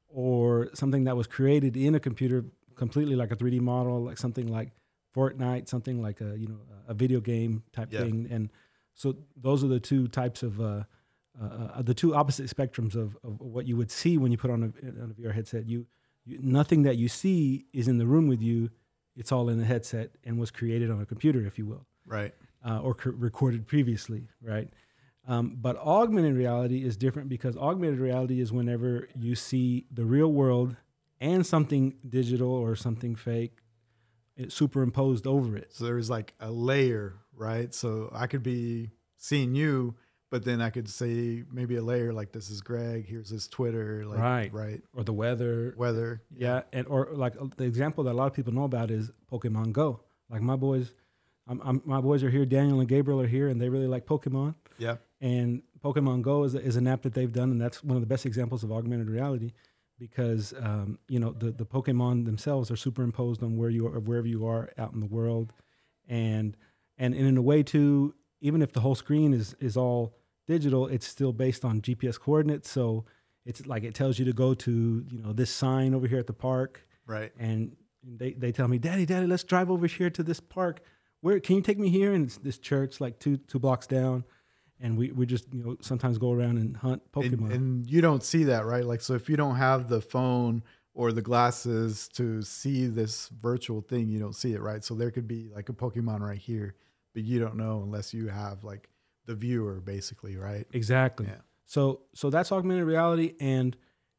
[0.09, 4.47] or something that was created in a computer completely like a 3D model, like something
[4.47, 4.71] like
[5.15, 8.03] Fortnite, something like a you know a video game type Yeah.
[8.03, 8.29] thing.
[8.31, 8.51] And
[8.95, 10.85] so those are the two types of uh,
[11.41, 14.51] uh, uh, the two opposite spectrums of, of what you would see when you put
[14.51, 15.69] on a, on a VR headset.
[15.69, 15.87] You,
[16.25, 18.71] you nothing that you see is in the room with you.
[19.17, 22.35] It's all in the headset and was created on a computer, if you will Right.
[22.65, 24.69] uh, or c- recorded previously, right?
[25.27, 30.33] Um, but augmented reality is different because augmented reality is whenever you see the real
[30.33, 30.77] world
[31.21, 33.59] and something digital or something fake
[34.37, 35.73] it superimposed over it.
[35.75, 37.75] So there's like a layer, right?
[37.75, 39.97] So I could be seeing you,
[40.31, 43.05] but then I could say maybe a layer like this is Greg.
[43.09, 44.53] Here's his Twitter, like, Right.
[44.53, 44.81] Right.
[44.95, 46.23] Or the weather, Weather.
[46.35, 49.11] yeah, and or like uh, the example that a lot of people know about is
[49.31, 50.01] Pokemon Go.
[50.31, 50.95] Like my boys,
[51.49, 52.45] I'm, I'm, my boys are here.
[52.45, 54.55] Daniel and Gabriel are here, and they really like Pokemon.
[54.79, 54.97] Yeah.
[55.21, 58.07] And Pokemon Go is, is an app that they've done, and that's one of the
[58.07, 59.53] best examples of augmented reality
[59.99, 64.27] because um, you know the the Pokemon themselves are superimposed on where you are, wherever
[64.29, 65.53] you are out in the world,
[66.09, 66.57] and
[66.99, 70.15] and, and in a way too, even if the whole screen is is all
[70.47, 72.71] digital, it's still based on GPS coordinates.
[72.71, 73.05] So
[73.45, 76.27] it's like it tells you to go to you know this sign over here at
[76.29, 77.33] the park, Right.
[77.39, 80.81] and they, they tell me, Daddy, Daddy, let's drive over here to this park.
[81.21, 82.13] Where can you take me here?
[82.13, 84.25] And it's this church like two two blocks down,
[84.81, 87.53] and we, we just you know sometimes go around and hunt And, Pokemon.
[87.53, 88.85] and you don't see that, right?
[88.85, 90.63] Like, so if you don't have the phone
[90.95, 94.83] or the glasses to see this virtual thing, you don't see it, right?
[94.85, 96.75] So there could be like a Pokemon right here,
[97.15, 98.89] but you don't know unless you have like
[99.27, 100.67] the viewer, basically, right?
[100.73, 101.27] exactly.
[101.27, 101.41] Yeah.
[101.67, 103.77] So so that's augmented reality, and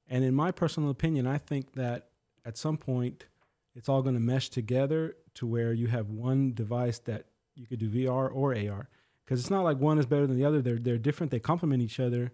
[0.08, 2.10] and in my personal opinion, I think that
[2.46, 3.26] at some point
[3.76, 7.26] it's all going to mesh together to where you have one device that
[7.56, 8.90] you could do VR or AR.
[9.26, 10.62] Because it's not like one is better than the other.
[10.62, 11.32] They're they're different.
[11.32, 12.32] They complement each other,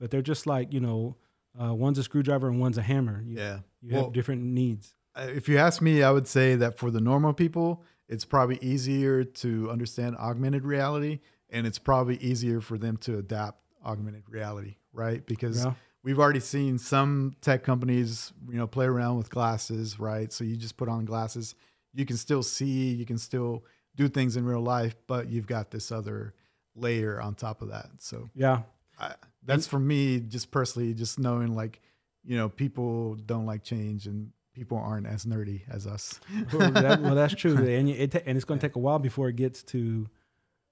[0.00, 1.16] but they're just like you know,
[1.60, 3.22] uh, one's a screwdriver and one's a hammer.
[3.24, 3.58] You, Yeah.
[3.80, 4.94] you Well, have different needs.
[5.16, 9.24] If you ask me, I would say that for the normal people, it's probably easier
[9.24, 15.24] to understand augmented reality and it's probably easier for them to adapt augmented reality, right?
[15.26, 15.74] Because Yeah.
[16.04, 20.32] we've already seen some tech companies, you know, play around with glasses, right?
[20.32, 21.54] So you just put on glasses,
[21.94, 23.64] you can still see, you can still
[23.96, 26.34] do things in real life, but you've got this other
[26.74, 27.86] layer on top of that.
[27.98, 28.62] So Yeah,
[28.98, 31.80] I, that's for me, just personally, just knowing like,
[32.24, 36.20] you know, people don't like change and people aren't as nerdy as us.
[36.52, 39.28] well, that, well, that's true, and it and it's going to take a while before
[39.28, 40.08] it gets to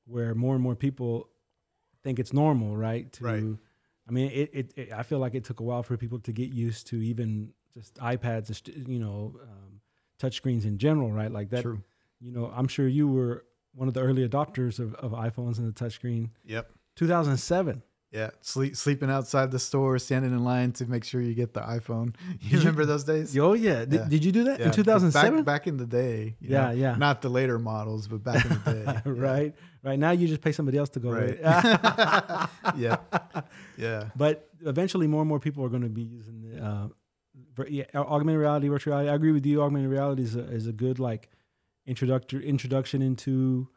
[0.07, 1.29] where more and more people
[2.02, 3.12] think it's normal, right?
[3.14, 3.44] To, Right.
[4.09, 4.92] I mean, it, it, it.
[4.92, 7.94] I feel like it took a while for people to get used to even just
[7.96, 9.65] iPads, you know, um,
[10.18, 11.31] touchscreens in general, right?
[11.31, 11.62] Like that.
[11.62, 11.83] True.
[12.20, 15.66] You know, I'm sure you were one of the early adopters of, of iPhones and
[15.72, 16.31] the touchscreen.
[16.46, 16.70] Yep.
[16.96, 17.83] 2007.
[18.12, 18.31] Yeah.
[18.40, 22.14] Sleep, sleeping outside the store, standing in line to make sure you get the iPhone.
[22.40, 23.37] You remember those days?
[23.37, 23.81] Oh yeah.
[23.81, 24.07] Did, Yeah.
[24.09, 25.37] did you do that Yeah, in 2007?
[25.38, 26.37] Back, back in the day.
[26.40, 26.96] you Yeah, know, yeah.
[26.96, 28.85] Not the later models, but back in the day.
[29.05, 29.12] Yeah.
[29.12, 29.55] right.
[29.83, 31.11] Right now, you just pay somebody else to go.
[31.11, 31.38] Right.
[32.76, 32.96] yeah.
[33.76, 34.05] Yeah.
[34.16, 36.88] But eventually, more and more people are going to be using the uh,
[37.69, 39.11] yeah, augmented reality, virtual reality.
[39.11, 39.62] I agree with you.
[39.62, 41.31] Augmented reality is a, is a good like
[41.87, 43.69] introductor introduction into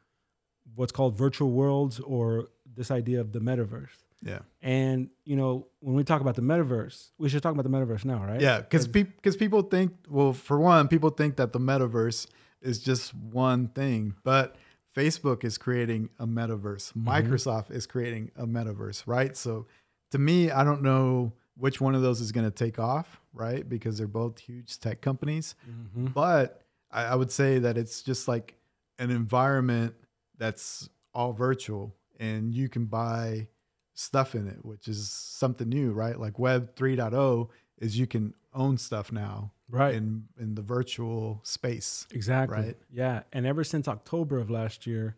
[0.76, 3.90] what's called virtual worlds or this idea of the metaverse.
[4.22, 4.40] Yeah.
[4.62, 8.06] And you know, when we talk about the metaverse, we should talk about the metaverse
[8.06, 8.42] now, right?
[8.42, 12.28] Yeah, because because people think well, for one, people think that the metaverse
[12.62, 14.58] is just one thing, but
[14.96, 16.94] Facebook is creating a metaverse.
[16.94, 17.08] Mm-hmm.
[17.08, 19.38] Microsoft is creating a metaverse, right?
[19.38, 19.68] So
[20.12, 23.68] to me, I don't know which one of those is going to take off, right?
[23.68, 25.56] Because they're both huge tech companies.
[25.70, 26.14] Mhm.
[26.14, 28.56] But I, I would say that it's just like
[28.98, 29.94] an environment
[30.38, 33.48] that's all virtual and you can buy
[33.94, 36.18] stuff in it, which is something new, right?
[36.20, 39.94] Like Web 3.0 is you can own stuff now right.
[39.96, 42.08] in in the virtual space.
[42.12, 42.58] Exactly.
[42.58, 42.78] Right.
[42.92, 43.24] Yeah.
[43.34, 45.18] And ever since October of last year,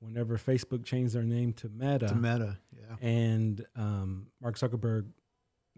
[0.00, 2.96] whenever Facebook changed their name to Meta, To meta, yeah.
[3.06, 5.06] and um, Mark Zuckerberg,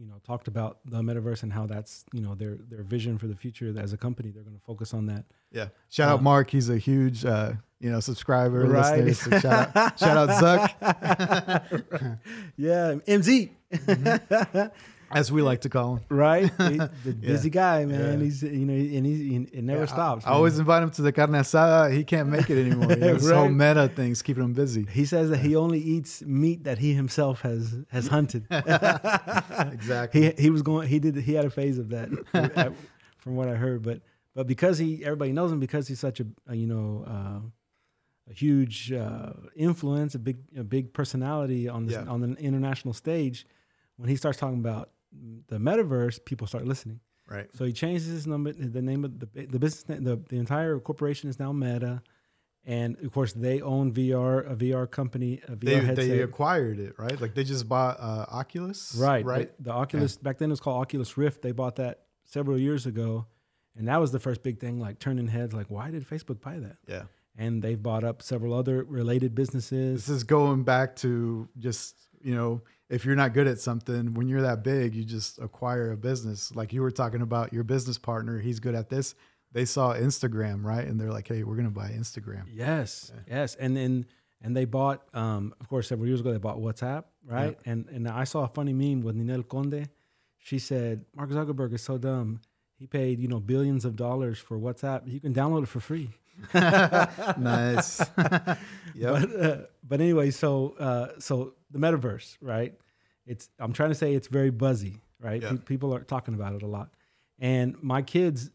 [0.03, 3.29] you know, talked about the metaverse and how that's you know their their vision for
[3.29, 4.31] the future as a company.
[4.31, 5.25] They're going to focus on that.
[5.53, 5.69] Yeah.
[5.91, 6.51] Shout out Uh, Mark.
[6.51, 9.15] He's a huge uh, you know, subscriber, Right.
[9.15, 12.19] So shout out, shout out Zuck,
[12.57, 13.51] yeah, MZ.
[15.14, 16.01] as we like to call him.
[16.09, 16.44] right?
[16.59, 18.18] He- the busy guy, man.
[18.18, 18.25] Yeah.
[18.25, 20.27] He's you know, and he, it never Yeah, stops.
[20.27, 21.92] I, I always invite him to the carne asada.
[21.92, 22.90] He can't make it anymore.
[22.90, 24.87] You know, This whole meta thing's keeping him busy.
[24.90, 28.46] He says that he only eats meat that he himself has has hunted.
[29.72, 30.20] Exactly.
[30.37, 30.88] he he was going.
[30.88, 31.16] He did.
[31.16, 32.09] He had a phase of that,
[33.18, 33.83] from what I heard.
[33.83, 34.01] But
[34.35, 37.40] but because he everybody knows him because he's such a, a you know uh,
[38.31, 42.05] a huge uh, influence, a big a big personality on Yeah.
[42.09, 43.46] on the international stage.
[43.96, 44.90] When he starts talking about
[45.48, 47.01] the metaverse, people start listening.
[47.29, 47.48] right.
[47.55, 51.29] So he changes his number, the name of the the business, the the entire corporation
[51.31, 52.03] is now Meta,
[52.64, 55.96] and of course they own VR, a VR company, a VR They, headset.
[56.09, 57.20] they acquired it, right?
[57.20, 58.94] Like they just bought uh, Oculus.
[58.98, 59.57] right, Right.
[59.59, 61.42] The, the Oculus back then it was called Oculus Rift.
[61.42, 63.27] They bought that several years ago,
[63.77, 65.53] and that was the first big thing, like turning heads.
[65.55, 66.77] Like, why did Facebook buy that?
[66.87, 67.03] Yeah.
[67.37, 70.07] And they've bought up several other related businesses.
[70.07, 74.29] This is going back to just you know, if you're not good at something, when
[74.29, 76.55] you're that big, you just acquire a business.
[76.55, 79.15] Like you were talking about your business partner, he's good at this.
[79.53, 80.87] They saw Instagram, right?
[80.87, 82.45] And they're like, hey, we're going to buy Instagram.
[82.53, 84.07] Yes, yes, and then
[84.41, 87.59] and they bought, um, of course, several years ago they bought WhatsApp, right?
[87.65, 89.89] And and I saw a funny meme with Ninel Conde.
[90.39, 92.41] She said Mark Zuckerberg is so dumb.
[92.79, 95.03] He paid you know billions of dollars for WhatsApp.
[95.07, 96.11] You can download it for free.
[96.55, 98.01] nice.
[98.18, 98.57] yep.
[98.95, 102.75] But, uh, but anyway, so uh, so the metaverse, right?
[103.27, 105.42] It's I'm trying to say it's very buzzy, right?
[105.42, 105.51] Yeah.
[105.53, 106.90] Pe- people are talking about it a lot,
[107.38, 108.51] and my kids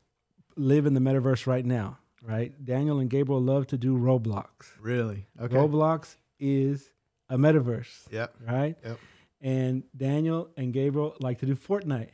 [0.56, 2.52] live in the metaverse right now, right?
[2.66, 4.48] Daniel and Gabriel love to do Roblox.
[4.82, 5.28] Really?
[5.40, 5.56] Okay.
[5.56, 6.90] Roblox is
[7.30, 8.36] a metaverse, Yep.
[8.48, 8.76] right?
[8.84, 9.00] Yep.
[9.42, 12.10] And Daniel and Gabriel like to do Fortnite,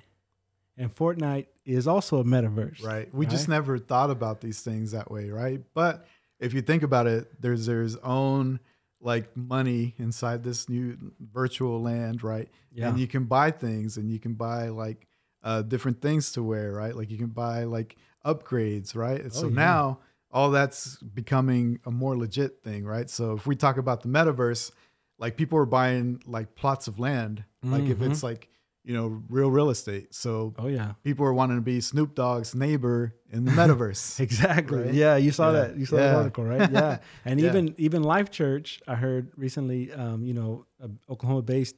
[0.77, 3.13] and Fortnite is also a metaverse, Right.
[3.13, 5.61] We just never thought about these things that way, right?
[5.73, 6.05] But
[6.39, 8.59] if you think about it, there's there's own
[8.99, 12.49] like money inside this new virtual land, right?
[12.71, 12.87] Yeah.
[12.89, 15.07] And you can buy things and you can buy like
[15.43, 16.95] uh, different things to wear, right?
[16.95, 19.19] Like you can buy like upgrades, right?
[19.21, 19.55] And so Oh, yeah.
[19.55, 19.99] now
[20.31, 23.09] all that's becoming a more legit thing, right?
[23.09, 24.71] So if we talk about the metaverse,
[25.19, 28.09] like people are buying like plots of land, like if Mhm.
[28.09, 28.49] it's like,
[28.83, 30.13] you know, real real estate.
[30.13, 30.93] So Oh yeah.
[31.03, 34.19] people are wanting to be Snoop Dogg's neighbor in the metaverse.
[34.27, 34.83] Exactly.
[34.83, 34.93] Right?
[34.93, 35.59] Yeah, you saw Yeah.
[35.59, 35.77] that.
[35.77, 36.17] You saw that Yeah.
[36.17, 36.69] article, right?
[36.71, 36.97] Yeah.
[37.25, 37.47] And Yeah.
[37.49, 41.75] even even Life Church, I heard recently, um, you know, a Oklahoma-based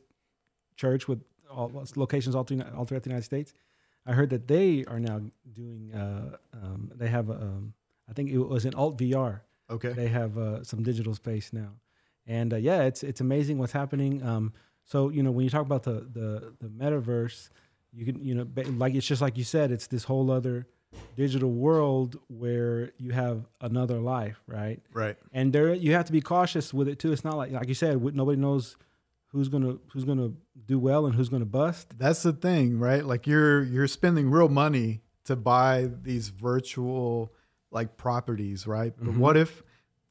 [0.75, 3.53] church with all locations all, through, all throughout the United States.
[4.05, 5.21] I heard that they are now
[5.53, 5.91] doing.
[5.93, 7.73] Uh, um, they have, um,
[8.09, 9.41] I think it was in Alt VR.
[9.69, 9.93] okay.
[9.93, 11.71] They have uh, some digital space now,
[12.27, 14.21] and uh, yeah, it's it's amazing what's happening.
[14.21, 14.53] Um,
[14.85, 17.49] so you know, when you talk about the the the metaverse,
[17.91, 20.67] you can you know like it's just like you said, it's this whole other
[21.17, 24.79] digital world where you have another life, right?
[24.93, 25.17] Right.
[25.33, 27.11] And there you have to be cautious with it too.
[27.11, 28.77] It's not like like you said, nobody knows
[29.27, 30.31] who's gonna who's gonna
[30.65, 31.97] do well and who's gonna bust.
[31.97, 33.03] That's the thing, right?
[33.05, 37.33] Like you're you're spending real money to buy these virtual
[37.71, 38.93] like properties, right?
[38.97, 39.17] But Mhm.
[39.17, 39.63] what if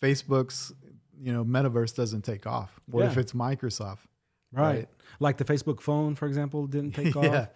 [0.03, 0.73] Facebook's
[1.19, 2.81] you know metaverse doesn't take off?
[2.87, 4.01] What if it's Microsoft?
[4.55, 4.75] Right.
[4.77, 4.89] Right.
[5.21, 7.25] Like the Facebook phone, for example, didn't take off.
[7.25, 7.47] yeah.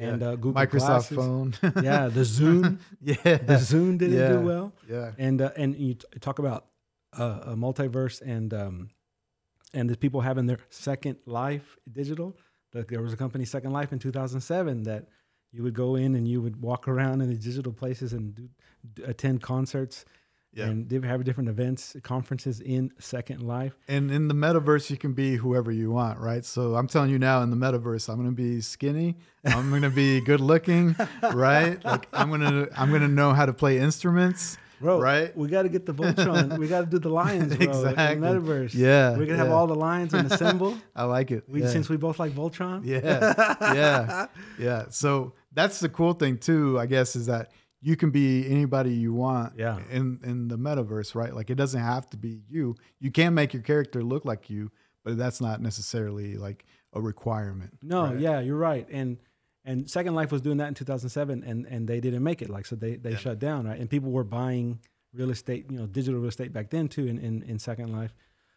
[0.00, 1.16] And uh, Google Microsoft Glasses.
[1.16, 1.54] phone.
[1.82, 3.14] Yeah, the Zune, yeah.
[3.24, 4.28] the Zune didn't Yeah.
[4.28, 4.72] do well.
[4.88, 5.10] Yeah.
[5.18, 6.66] and uh, and you t- talk about
[7.18, 8.90] uh, a multiverse and um,
[9.74, 12.36] and the people having their second life digital.
[12.74, 15.06] Like there was a company, Second Life, in 2007 that
[15.52, 18.48] you would go in and you would walk around in the digital places and do,
[18.94, 20.04] d- attend concerts
[20.58, 20.66] Yeah.
[20.66, 23.74] and diff- have different events, conferences in Second Life.
[23.86, 26.44] And in the metaverse, you can be whoever you want, right?
[26.44, 29.16] So I'm telling you now, in the metaverse, I'm going to be skinny.
[29.44, 30.96] I'm going to be good looking,
[31.32, 31.82] right?
[31.84, 35.36] Like I'm going to I'm going to know how to play instruments, Bro, right?
[35.36, 36.58] we got to get the Voltron.
[36.58, 37.66] we got to do the lions, bro.
[37.68, 38.04] Exactly.
[38.12, 38.74] In metaverse.
[38.74, 40.76] Yeah, We're going to have all the lions and assemble.
[40.96, 41.44] I like it.
[41.48, 41.68] We, yeah.
[41.68, 42.84] Since we both like Voltron.
[42.84, 43.34] yeah,
[43.74, 44.26] yeah,
[44.58, 44.84] yeah.
[44.90, 49.12] So that's the cool thing too, I guess, is that you can be anybody you
[49.12, 49.78] want Yeah.
[49.90, 51.34] in in the metaverse, right?
[51.34, 52.74] Like it doesn't have to be you.
[53.00, 54.70] You can make your character look like you,
[55.04, 57.78] but that's not necessarily like a requirement.
[57.82, 58.18] No, right?
[58.18, 58.86] yeah, you're right.
[58.90, 59.18] And
[59.64, 62.48] and Second Life was doing that in 2007, and and they didn't make it.
[62.50, 63.16] Like so, they they Yeah.
[63.18, 63.78] shut down, right?
[63.78, 64.80] And people were buying
[65.14, 68.14] real estate, you know, digital real estate back then too, in in, in Second Life.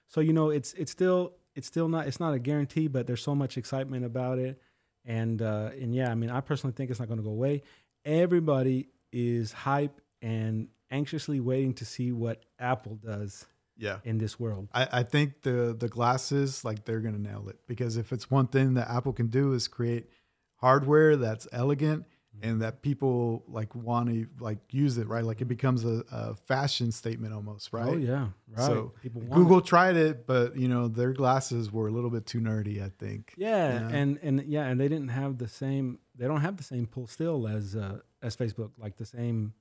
[0.08, 3.22] So you know, it's it's still it's still not it's not a guarantee, but there's
[3.22, 4.60] so much excitement about it,
[5.06, 7.62] and uh, and yeah, I mean, I personally think it's not going to go away.
[8.04, 13.46] Everybody is hype and anxiously waiting to see what Apple does
[13.78, 14.00] Yeah.
[14.04, 14.68] in this world.
[14.74, 18.48] I, I think the the glasses like they're gonna nail it because if it's one
[18.48, 20.10] thing that Apple can do is create
[20.56, 22.06] hardware that's elegant
[22.44, 26.34] and that people like want to like use it right like it becomes a, a
[26.36, 28.66] fashion statement almost right Oh yeah, right.
[28.66, 29.36] So, people want it.
[29.36, 32.90] Google tried it but you know their glasses were a little bit too nerdy I
[33.00, 33.96] think Yeah, Yeah.
[33.96, 36.00] and and yeah, and they didn't have the same.
[36.16, 38.72] They don't have the same pull still as uh, as Facebook.
[38.78, 39.54] Like the same.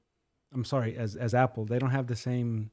[0.53, 2.71] I'm sorry, as as Apple, they don't have the same.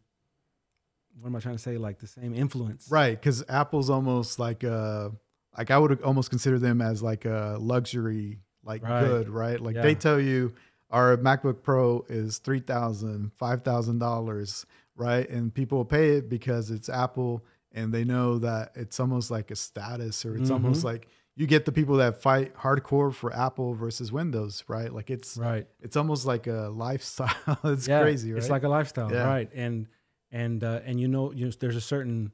[1.19, 1.77] What am I trying to say?
[1.77, 2.87] Like the same influence.
[2.91, 5.09] right because Apple's almost like uh
[5.57, 9.03] like I would almost consider them as like a luxury like Right.
[9.05, 9.81] good right like Yeah.
[9.81, 10.53] they tell you
[10.91, 15.27] our MacBook Pro is three thousand, five thousand dollars, right?
[15.29, 19.51] And people will pay it because it's Apple, and they know that it's almost like
[19.51, 20.85] a status, or it's almost Mhm.
[20.85, 24.91] like you get the people that fight hardcore for Apple versus Windows, right?
[24.91, 25.67] Like it's Right.
[25.79, 27.59] it's almost like a lifestyle.
[27.63, 28.39] it's yeah, crazy, right?
[28.39, 29.23] It's like a lifestyle, Yeah.
[29.23, 29.49] right?
[29.53, 29.87] And
[30.31, 32.31] and uh, and you know, you know, there's a certain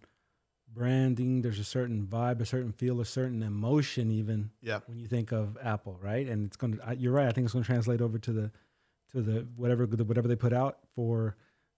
[0.74, 5.08] branding, there's a certain vibe, a certain feel, a certain emotion, even yeah, when you
[5.08, 6.28] think of Apple, right?
[6.28, 7.28] And it's going to, you're right.
[7.28, 8.52] I think it's going to translate over to the,
[9.12, 11.36] to the whatever, the, whatever they put out for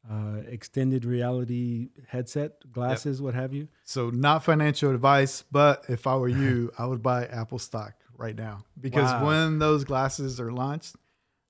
[0.09, 3.67] uh, extended reality headset, glasses, what have you.
[3.83, 8.35] So not financial advice, but if I were you, I would buy Apple stock right
[8.35, 9.25] now because Wow.
[9.27, 10.95] when those glasses are launched,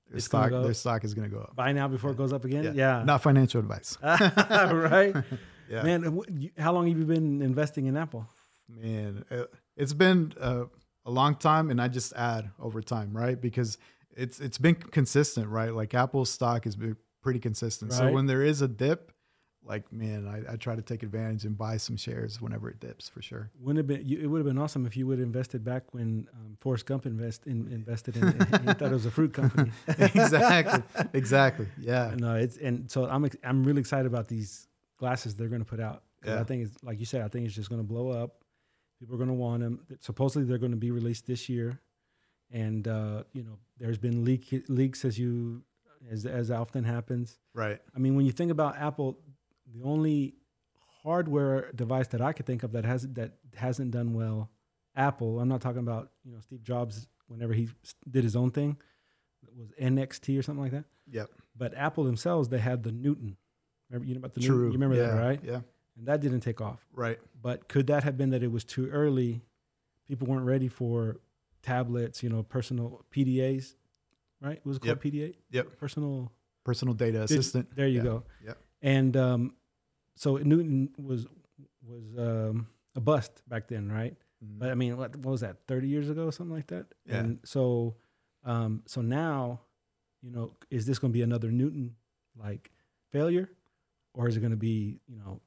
[0.09, 1.55] their It's stock go- their stock is going to go up.
[1.55, 2.73] Buy now before it goes up again.
[2.75, 3.03] Yeah.
[3.03, 3.97] Not financial advice.
[4.03, 5.15] right.
[5.67, 5.81] Yeah.
[5.81, 8.27] Man, how long have you been investing in Apple?
[8.69, 10.65] Man, it, it's been uh,
[11.07, 13.41] a long time, and I just add over time, right?
[13.41, 13.79] Because
[14.15, 15.73] it's it's been consistent, right?
[15.73, 17.91] Like Apple's stock has been pretty consistent.
[17.91, 19.11] So when there is a dip,
[19.63, 23.09] like man, I, I try to take advantage and buy some shares whenever it dips
[23.09, 23.49] for sure.
[23.59, 24.07] Wouldn't have been.
[24.07, 26.85] You, it would have been awesome if you would have invested back when um, Forrest
[26.85, 28.27] Gump invest in, invested in.
[28.27, 28.35] it.
[28.37, 29.71] he thought it was a fruit company.
[29.87, 30.83] exactly,
[31.13, 31.67] exactly.
[31.79, 34.67] Yeah, No, it's and so I'm I'm really excited about these
[34.99, 36.03] glasses they're going to put out.
[36.23, 36.39] Yeah.
[36.39, 37.23] I think it's like you said.
[37.23, 38.43] I think it's just going to blow up.
[38.99, 39.83] People are going to want them.
[39.99, 41.81] Supposedly they're going to be released this year,
[42.51, 45.63] and uh, you know there's been leak leaks as you
[46.11, 47.37] as as often happens.
[47.53, 47.79] right.
[47.95, 49.17] I mean, when you think about Apple,
[49.73, 50.35] the only
[51.03, 54.49] hardware device that I could think of that hasn't that hasn't done well,
[54.95, 55.39] Apple.
[55.39, 57.69] I'm not talking about you know Steve Jobs whenever he
[58.09, 58.77] did his own thing,
[59.47, 60.85] it was NeXT or something like that.
[61.11, 61.29] Yep.
[61.57, 63.37] But Apple themselves, they had the Newton.
[63.89, 64.55] Remember you know about the True.
[64.55, 64.71] Newton?
[64.71, 65.39] You remember yeah, that, right?
[65.43, 65.61] Yeah.
[65.97, 66.85] And that didn't take off.
[66.93, 67.19] Right.
[67.41, 69.41] But could that have been that it was too early?
[70.07, 71.17] People weren't ready for
[71.63, 73.75] tablets, you know, personal PDAs,
[74.41, 74.57] right?
[74.57, 75.35] It was called PDA.
[75.51, 75.77] Yep.
[75.77, 76.31] Personal
[76.63, 77.75] Personal data assistant.
[77.75, 78.03] there you Yeah.
[78.03, 78.23] go.
[78.45, 78.57] Yep.
[78.81, 79.55] And um,
[80.15, 81.27] so Newton was
[81.87, 84.15] was um, a bust back then, right?
[84.43, 84.57] Mhm.
[84.59, 85.57] But I mean, what, what was that?
[85.67, 86.87] Thirty years ago, something like that.
[87.05, 87.17] Yeah.
[87.19, 87.95] And so,
[88.43, 89.61] um, so now,
[90.23, 91.95] you know, is this going to be another Newton
[92.35, 92.71] like
[93.11, 93.49] failure,
[94.15, 95.39] or is it going to be, you know,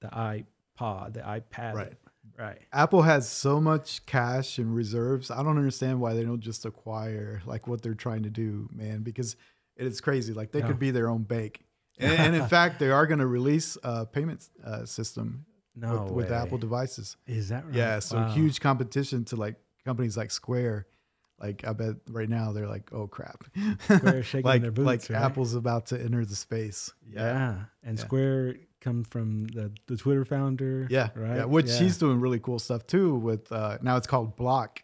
[0.00, 1.74] the iPod, the iPad?
[1.74, 1.92] Right.
[2.38, 2.58] Right.
[2.72, 5.30] Apple has so much cash and reserves.
[5.30, 9.02] I don't understand why they don't just acquire like what they're trying to do, man.
[9.02, 9.36] Because
[9.76, 10.32] it's crazy.
[10.32, 11.64] Like they could be their own bank.
[11.98, 15.44] And, and in fact, they are going to release a payment uh, system
[15.76, 16.32] No with, with.
[16.32, 17.18] Apple devices.
[17.26, 17.74] Is that right?
[17.74, 18.28] Yeah, so Wow.
[18.32, 20.86] huge competition to like companies like Square.
[21.42, 23.44] Like I bet right now they're like, oh crap,
[23.82, 25.24] Square shaking like their boots, like right?
[25.24, 26.90] Apple's about to enter the space.
[27.12, 27.64] Yeah.
[27.82, 28.04] And Yeah.
[28.04, 30.86] Square come from the, the Twitter founder.
[30.90, 31.36] yeah, Right.
[31.38, 31.44] yeah.
[31.44, 31.76] Which Yeah.
[31.78, 33.14] she's doing really cool stuff too.
[33.16, 34.80] With uh, now it's called Block.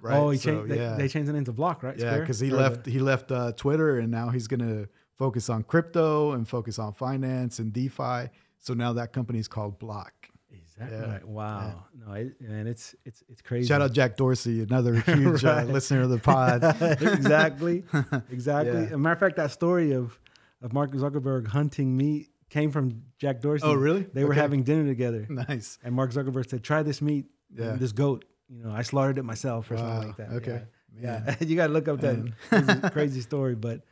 [0.00, 0.16] Right.
[0.16, 0.70] Oh, he So, changed.
[0.70, 1.98] They, they changed the name to Block, right?
[1.98, 5.64] Yeah, because he Or left he left uh, Twitter and now he's gonna focus on
[5.64, 8.28] crypto and focus on finance and DeFi.
[8.60, 10.12] So now that company's called Block.
[10.78, 11.24] That Yeah, right?
[11.26, 11.84] Wow.
[12.06, 13.66] No, it, and it's it's it's crazy.
[13.68, 16.62] Shout out Jack Dorsey, another huge uh, listener of the pod.
[17.02, 17.84] exactly.
[18.30, 18.72] Exactly.
[18.72, 18.86] Yeah.
[18.86, 20.18] As a matter of fact, that story of
[20.62, 23.64] of Mark Zuckerberg hunting meat came from Jack Dorsey.
[23.66, 24.02] oh, really?
[24.12, 25.78] They were having dinner together, nice.
[25.84, 27.72] and Mark Zuckerberg said, "Try this meat, Yeah.
[27.76, 28.24] this goat.
[28.48, 29.80] You know, I slaughtered it myself, or Wow.
[30.02, 30.62] something like that." Okay.
[31.00, 31.46] Yeah, yeah.
[31.46, 33.82] you got to look up that crazy, crazy story, but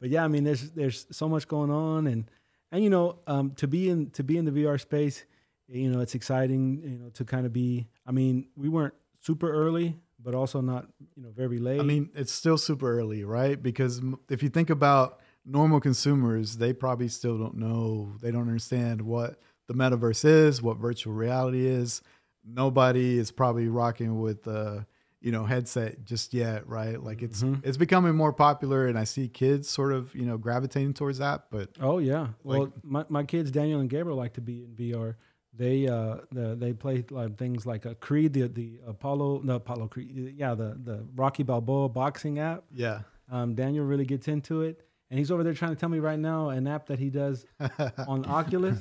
[0.00, 2.30] but yeah, I mean, there's there's so much going on, and
[2.72, 5.24] and you know, um, to be in to be in the VR space,
[5.68, 6.80] you know, it's exciting.
[6.82, 7.88] You know, to kind of be.
[8.06, 11.80] I mean, we weren't super early, but also not you know very late.
[11.80, 13.60] I mean, it's still super early, right?
[13.60, 14.00] Because
[14.30, 19.38] if you think about normal consumers, they probably still don't know, they don't understand what
[19.68, 22.02] the metaverse is, what virtual reality is.
[22.44, 24.80] Nobody is probably rocking with uh,
[25.20, 27.02] you know, headset just yet, right?
[27.02, 27.64] Like it's Mhm.
[27.64, 31.46] it's becoming more popular and I see kids sort of, you know, gravitating towards that,
[31.50, 32.28] but Oh yeah.
[32.44, 35.16] Well, my, my kids Daniel and Gabriel like to be in VR.
[35.56, 39.88] They uh the, they play like things like a Creed, the the Apollo no Apollo
[39.88, 42.64] Creed, yeah the the Rocky Balboa boxing app.
[42.72, 43.00] yeah.
[43.30, 46.18] Um, Daniel really gets into it, and he's over there trying to tell me right
[46.18, 47.44] now an app that he does
[48.06, 48.78] on Oculus.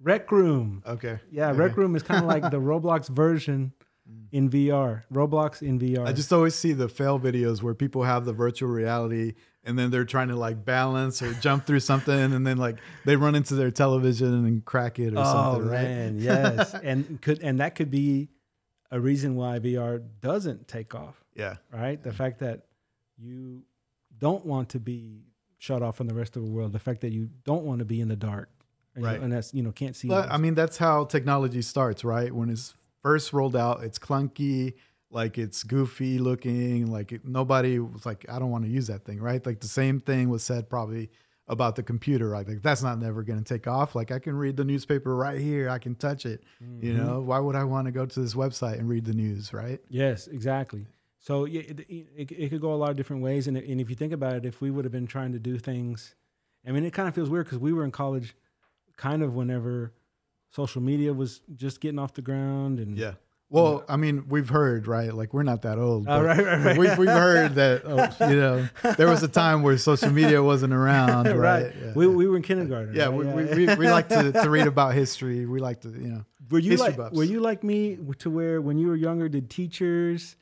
[0.00, 0.82] Rec Room.
[0.86, 1.18] okay.
[1.30, 1.58] Yeah, Okay.
[1.58, 3.72] Rec Room is kind of like the Roblox version
[4.10, 4.26] Mm.
[4.32, 5.04] in VR.
[5.12, 6.06] Roblox in VR.
[6.06, 9.32] I just always see the fail videos where people have the virtual reality
[9.64, 13.16] and then they're trying to like balance or jump through something and then like they
[13.16, 15.82] run into their television and crack it or oh something, right?
[15.82, 18.28] man, yes, and could and that could be
[18.90, 21.24] a reason why VR doesn't take off.
[21.34, 21.56] Yeah.
[21.72, 22.66] Right, the fact that
[23.16, 23.62] you
[24.18, 25.22] don't want to be
[25.58, 27.84] shut off from the rest of the world, the fact that you don't want to
[27.86, 28.50] be in the dark,
[28.94, 29.20] and, you- Right.
[29.20, 30.08] and that's you know can't see.
[30.08, 30.30] But.
[30.30, 32.30] I mean, that's how technology starts, right?
[32.32, 34.74] When it's first rolled out, it's clunky,
[35.10, 39.04] like it's goofy looking, like it, nobody was like, I don't want to use that
[39.04, 39.44] thing, right?
[39.46, 41.10] Like the same thing was said probably
[41.46, 42.48] about the computer, right?
[42.48, 43.94] Like that's not never going to take off.
[43.94, 46.44] Like I can read the newspaper right here, I can touch it.
[46.80, 46.96] You Mhm.
[46.96, 49.80] know, why would I want to go to this website and read the news, right?
[49.88, 50.86] Yes, exactly.
[51.18, 53.88] So yeah, it, it, it could go a lot of different ways, and and if
[53.88, 56.14] you think about it, if we would have been trying to do things,
[56.66, 58.36] I mean, it kind of feels weird because we were in college,
[58.96, 59.94] kind of whenever
[60.54, 63.14] social media was just getting off the ground, and Yeah.
[63.50, 65.14] Well, I mean, we've heard, right?
[65.14, 66.08] Like we're not that old.
[66.08, 66.78] Oh, but right, right, right.
[66.78, 70.72] We've, we've heard that, oh, you know, there was a time where social media wasn't
[70.72, 71.36] around, right?
[71.66, 71.72] right.
[71.80, 72.94] Yeah, We, we were in kindergarten.
[72.96, 73.12] yeah, right?
[73.12, 75.46] we, we, we, we like to, to read about history.
[75.46, 77.16] We like to, you know, Were you like buffs.
[77.16, 80.34] Were you like me to where when you were younger, did teachers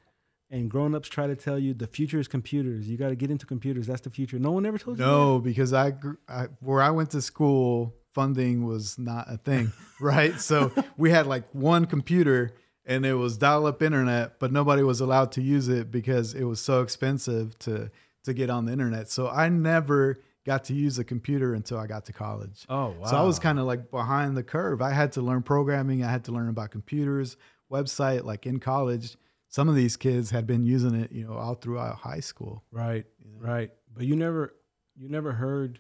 [0.48, 2.88] and grown-ups try to tell you the future is computers?
[2.88, 3.88] You got to get into computers.
[3.88, 4.38] That's the future.
[4.38, 5.04] No one ever told you.
[5.04, 5.92] no, because I,
[6.28, 10.38] I, where I went to school, funding was not a thing, right?
[10.40, 12.54] So we had like one computer
[12.84, 16.44] and it was dial up internet, but nobody was allowed to use it because it
[16.44, 17.90] was so expensive to,
[18.24, 19.08] to get on the internet.
[19.08, 22.66] So I never got to use a computer until I got to college.
[22.68, 23.06] Oh wow.
[23.06, 24.82] So I was kind of like behind the curve.
[24.82, 26.02] I had to learn programming.
[26.04, 27.36] I had to learn about computers,
[27.70, 28.24] website.
[28.24, 29.16] Like in college,
[29.48, 32.64] some of these kids had been using it, you know, all throughout high school.
[32.72, 33.04] right,
[33.38, 33.70] right.
[33.94, 34.54] But you never,
[34.96, 35.78] you never heard.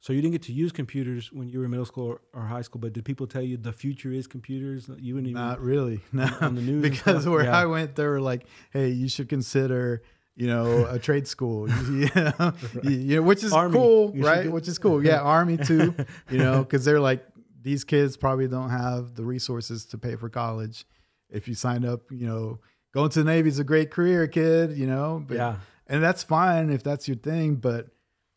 [0.00, 2.42] So you didn't get to use computers when you were in middle school or, or
[2.46, 2.80] high school.
[2.80, 4.88] But did people tell you the future is computers?
[4.98, 5.42] You wouldn't even.
[5.42, 6.28] Not really, no.
[6.40, 7.56] on the news because where Yeah.
[7.58, 10.02] I went, they were like, "Hey, you should consider."
[10.36, 12.52] You know, a trade school, you know,
[12.84, 13.74] you- you know, which is Army.
[13.74, 14.48] cool, You right?
[14.48, 15.04] Which is cool.
[15.04, 15.92] Yeah, army too.
[16.30, 17.26] You know, because they're like
[17.60, 20.86] these kids probably don't have the resources to pay for college.
[21.28, 22.60] If you sign up, you know,
[22.94, 24.78] going to the Navy is a great career, kid.
[24.78, 25.56] You know, but yeah.
[25.88, 27.88] and that's fine if that's your thing but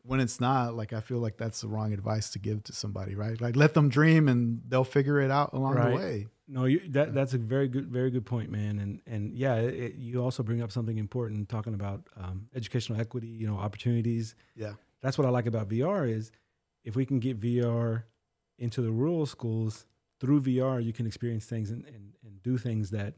[0.04, 3.16] when it's not like i feel like that's the wrong advice to give to somebody
[3.16, 5.90] right like let them dream and they'll figure it out along Right.
[5.92, 8.80] the way No, you, that that's a very good, very good point, man.
[8.80, 13.28] And and yeah, it, you also bring up something important, talking about um, educational equity,
[13.28, 14.36] you know, opportunities.
[14.56, 16.32] yeah That's what I like about VR is
[16.84, 18.04] if we can get VR
[18.60, 19.86] into the rural schools
[20.20, 23.14] through VR, you can experience things and, and, and do things that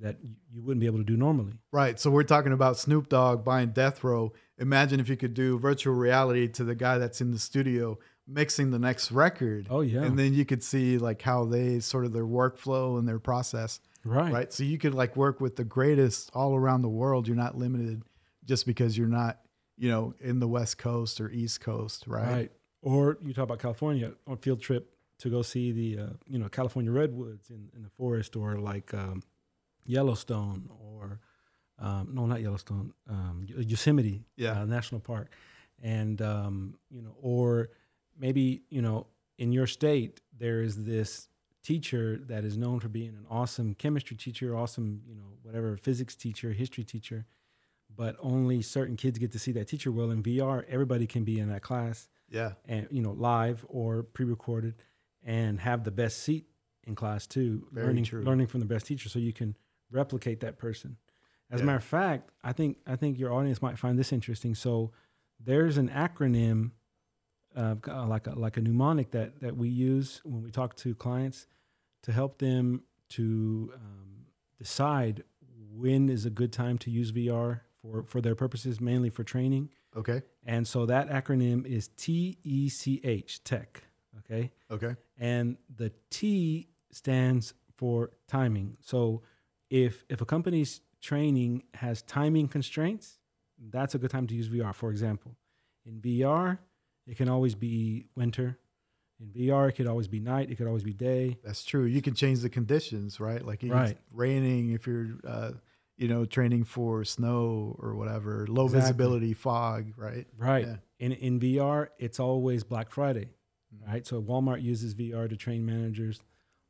[0.00, 0.16] that
[0.52, 1.52] you wouldn't be able to do normally.
[1.72, 5.58] right so we're talking about snoop dogg buying death row imagine if you could do
[5.58, 9.66] virtual reality to the guy that's in the studio mixing the next record.
[9.70, 13.08] Oh yeah, and then you could see like how they sort of their workflow and
[13.08, 13.80] their process.
[14.04, 14.52] Right, right?
[14.52, 17.26] So you could like work with the greatest all around the world.
[17.26, 18.02] You're not limited
[18.44, 19.38] just because you're not
[19.76, 22.52] you know in the west coast or east coast right, right.
[22.82, 26.48] Or you talk about California on field trip to go see the uh, you know
[26.48, 29.22] California redwoods in, in the forest, or like um,
[29.84, 31.20] Yellowstone, or
[31.78, 34.60] um, no, not Yellowstone, um, Yosemite Yeah.
[34.60, 35.30] uh, National Park,
[35.82, 37.70] and um, you know, or
[38.18, 39.06] maybe you know,
[39.38, 41.28] in your state there is this
[41.62, 46.14] teacher that is known for being an awesome chemistry teacher, awesome you know whatever physics
[46.16, 47.26] teacher, history teacher,
[47.94, 49.90] but only certain kids get to see that teacher.
[49.92, 54.02] Well, in VR, everybody can be in that class yeah and you know live or
[54.02, 54.74] pre-recorded
[55.24, 56.46] and have the best seat
[56.84, 58.22] in class too Very learning true.
[58.22, 59.56] learning from the best teacher so you can
[59.90, 60.96] replicate that person
[61.50, 64.54] as a matter of fact i think i think your audience might find this interesting
[64.54, 64.90] so
[65.40, 66.72] there's an acronym
[67.56, 70.94] uh, uh, like a like a mnemonic that that we use when we talk to
[70.94, 71.46] clients
[72.02, 74.26] to help them to um,
[74.58, 75.24] decide
[75.74, 79.70] when is a good time to use vr for for their purposes mainly for training
[79.96, 83.84] okay and so that acronym is TECH, tech.
[84.18, 84.50] Okay.
[84.70, 88.78] okay And the T stands for timing.
[88.80, 89.22] So
[89.68, 93.18] if if a company's training has timing constraints,
[93.70, 94.74] that's a good time to use VR.
[94.74, 95.36] For example,
[95.84, 96.58] in VR,
[97.06, 98.58] it can always be winter.
[99.20, 100.50] In VR, it could always be night.
[100.50, 101.38] It could always be day.
[101.42, 101.84] That's true.
[101.84, 103.44] You can change the conditions, right?
[103.44, 103.90] Like if Right.
[103.90, 105.52] it's raining if you're, uh,
[105.96, 108.80] you know, training for snow or whatever, low Exactly.
[108.80, 110.26] visibility, fog, right?
[110.36, 110.66] Right.
[110.66, 110.76] Yeah.
[111.00, 113.30] In in VR, it's always Black Friday,
[113.74, 113.86] Mhm.
[113.88, 114.06] right?
[114.06, 116.20] So Walmart uses VR to train managers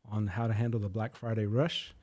[0.06, 1.94] on how to handle the Black Friday rush,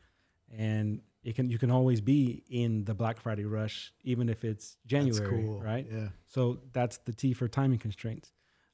[0.52, 4.78] and it can you can always be in the Black Friday rush even if it's
[4.86, 5.60] January, cool.
[5.60, 5.86] right?
[5.92, 6.10] Yeah.
[6.28, 8.32] So that's the T for timing constraints.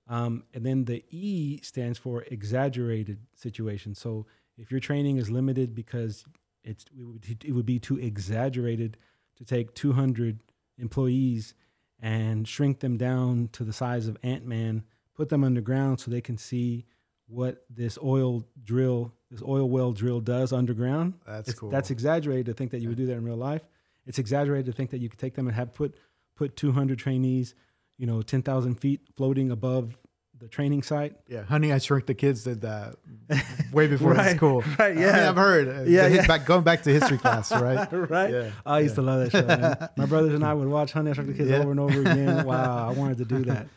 [0.08, 3.96] Um, and then the E stands for exaggerated situation.
[3.96, 4.28] So
[4.58, 6.26] if your training is limited because
[6.64, 8.98] it's it would, it would be too exaggerated
[9.38, 10.42] to take 200
[10.78, 11.54] employees
[12.02, 14.84] and shrink them down to the size of Ant Man,
[15.16, 16.86] put them underground so they can see
[17.32, 21.14] what this oil drill, this oil well drill does underground.
[21.26, 21.70] That's It's- cool.
[21.70, 23.62] That's exaggerated to think that you would do that in real life.
[24.06, 25.96] It's exaggerated to think that you could take them and have put
[26.36, 27.54] put 200 trainees,
[27.98, 29.98] you know, 10,000 feet floating above
[30.40, 31.14] the training site.
[31.28, 31.44] yeah.
[31.44, 32.96] Honey, I Shrunk the Kids did that
[33.72, 34.62] way before Right, school.
[34.80, 35.30] right, I mean, yeah.
[35.30, 35.68] I've heard.
[35.68, 36.26] uh, Yeah, yeah.
[36.26, 37.88] Back, going back to history class, right?
[38.10, 38.32] right?
[38.34, 38.52] Yeah.
[38.66, 39.46] I used to love that show.
[39.46, 39.90] Man.
[39.98, 41.60] My brothers and I would watch Honey I Shrunk the Kids Yeah.
[41.60, 42.44] over and over again.
[42.46, 43.68] Wow, I wanted to do that.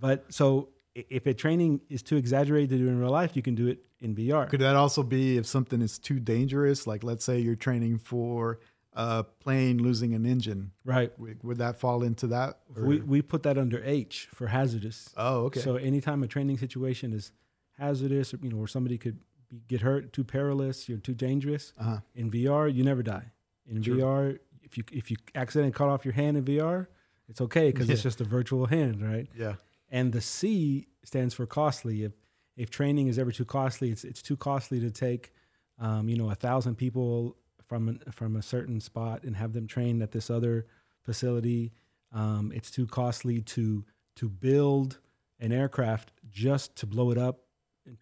[0.00, 3.54] But so if a training is too exaggerated to do in real life, you can
[3.54, 4.48] do it in VR.
[4.48, 6.86] Could that also be if something is too dangerous?
[6.86, 8.60] Like, let's say you're training for
[8.92, 10.70] a plane losing an engine.
[10.84, 11.12] right.
[11.18, 12.58] Would, that fall into that?
[12.76, 15.12] or- We, we put that under H for hazardous.
[15.16, 15.60] oh, okay.
[15.60, 17.32] So anytime a training situation is
[17.78, 19.18] hazardous, or, you know, where somebody could
[19.50, 21.72] you get hurt, too perilous, you're too dangerous.
[21.78, 21.98] Uh-huh.
[22.14, 23.32] In VR, you never die.
[23.68, 23.98] In True.
[23.98, 26.86] VR, if you if you accidentally cut off your hand in VR,
[27.28, 29.26] it's okay because it's just a virtual hand, right?
[29.36, 29.54] Yeah.
[29.94, 32.02] And the C stands for costly.
[32.02, 32.12] If
[32.56, 35.32] if training is ever too costly, it's it's too costly to take,
[35.78, 39.68] um, you know, a thousand people from an, from a certain spot and have them
[39.68, 40.66] train at this other
[41.04, 41.72] facility.
[42.10, 43.84] Um, it's too costly to
[44.16, 44.98] to build
[45.38, 47.44] an aircraft just to blow it up,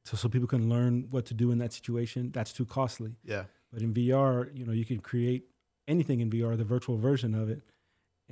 [0.06, 2.30] to, so people can learn what to do in that situation.
[2.32, 3.16] That's too costly.
[3.22, 3.44] Yeah.
[3.70, 5.44] But in VR, you know, you can create
[5.86, 7.60] anything in VR, the virtual version of it,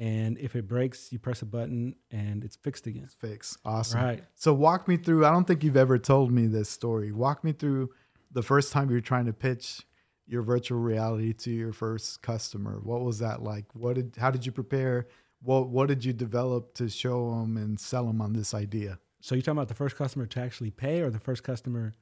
[0.01, 3.03] and if it breaks, you press a button and it's fixed again.
[3.05, 3.59] It's fixed.
[3.67, 4.01] Awesome.
[4.01, 4.25] Right.
[4.35, 5.27] So walk me through.
[5.27, 7.13] I don't think you've ever told me this story.
[7.13, 7.91] Walk me through
[8.33, 9.83] the first time you're trying to pitch
[10.27, 12.81] your virtual reality to your first customer.
[12.83, 13.67] What was that like?
[13.75, 14.15] What did?
[14.19, 15.07] How did you prepare?
[15.43, 18.99] What What did you develop to show them and sell them on this idea?
[19.21, 21.95] So you're talking about the first customer to actually pay, or the first customer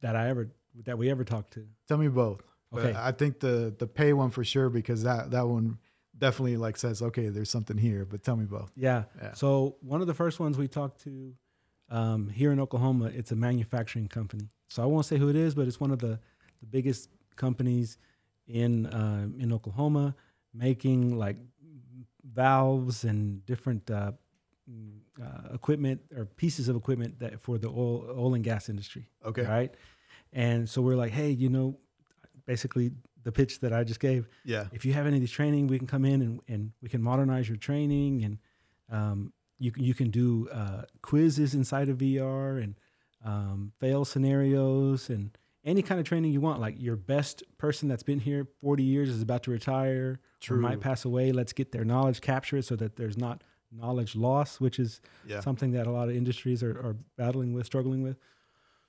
[0.00, 0.50] that I ever
[0.86, 1.66] that we ever talked to?
[1.88, 2.40] Tell me both.
[2.72, 2.98] But Okay.
[2.98, 5.78] I think the the pay one for sure because that that one
[6.16, 8.04] definitely like says okay, there's something here.
[8.04, 8.72] But tell me both.
[8.76, 9.04] Yeah.
[9.20, 9.34] Yeah.
[9.34, 11.34] So one of the first ones we talked to
[11.90, 14.48] um, here in Oklahoma, it's a manufacturing company.
[14.68, 16.18] So I won't say who it is, but it's one of the,
[16.60, 17.98] the biggest companies
[18.46, 20.14] in uh, in Oklahoma,
[20.52, 21.36] making like
[22.24, 24.12] valves and different uh,
[25.22, 29.08] uh, equipment or pieces of equipment that for the oil oil and gas industry.
[29.24, 29.42] Okay.
[29.42, 29.74] Right.
[30.32, 31.78] And so we're like, hey, you know,
[32.46, 32.90] basically
[33.24, 34.68] the pitch that I just gave Yeah.
[34.72, 37.02] if you have any of these training, we can come in and, and we can
[37.02, 38.38] modernize your training and
[38.90, 42.74] um, you can you can do uh, quizzes inside of VR and
[43.24, 46.60] um, fail scenarios and any kind of training you want.
[46.60, 50.20] Like your best person that's been here 40 years is about to retire
[50.50, 51.32] or might pass away.
[51.32, 55.40] Let's get their knowledge captured so that there's not knowledge loss, which is Yeah.
[55.40, 58.18] something that a lot of industries are, are battling with, struggling with.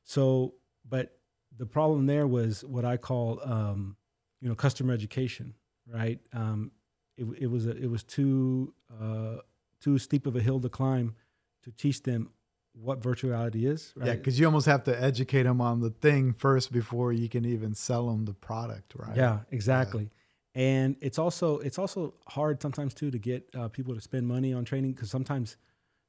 [0.03, 0.55] So,
[0.88, 1.17] but
[1.57, 3.95] the problem there was what I call, um,
[4.41, 5.53] you know, customer education,
[5.88, 6.19] right?
[6.33, 6.71] Um,
[7.17, 9.38] it, it was a, it was too uh,
[9.79, 11.15] too steep of a hill to climb
[11.63, 12.29] to teach them
[12.73, 14.07] what virtual reality is, right?
[14.07, 17.45] Yeah, because you almost have to educate them on the thing first before you can
[17.45, 19.15] even sell them the product, right?
[19.15, 20.09] Yeah, exactly.
[20.53, 24.53] And it's also it's also hard sometimes too to get uh, people to spend money
[24.53, 25.57] on training because sometimes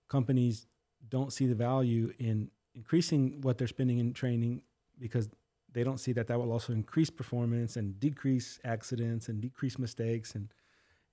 [0.09, 0.67] companies
[1.09, 4.63] don't see the value in increasing what they're spending in training
[4.99, 5.29] because
[5.77, 10.35] they don't see that that will also increase performance and decrease accidents and decrease mistakes
[10.35, 10.49] and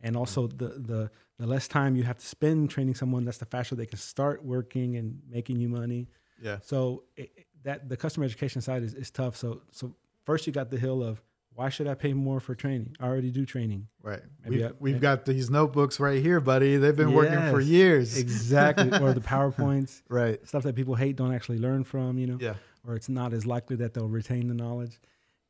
[0.02, 0.58] and also mm-hmm.
[0.58, 3.86] the the the less time you have to spend training someone that's the faster they
[3.86, 6.08] can start working and making you money
[6.42, 6.58] Yeah.
[6.62, 7.30] so it,
[7.64, 9.36] that the customer education side is, is tough.
[9.36, 9.96] So so
[10.26, 11.22] first you got the hill of
[11.56, 12.96] why should I pay more for training?
[13.00, 13.88] I already do training.
[14.02, 14.22] Right.
[14.44, 16.78] Maybe We've, I- we've maybe- got these notebooks right here, buddy.
[16.78, 18.18] They've been working for years.
[18.18, 18.90] Exactly.
[19.00, 20.46] or the PowerPoints, Right.
[20.48, 22.56] stuff that people hate, don't actually learn from, you know, Yeah.
[22.86, 25.00] Or it's not as likely that they'll retain the knowledge.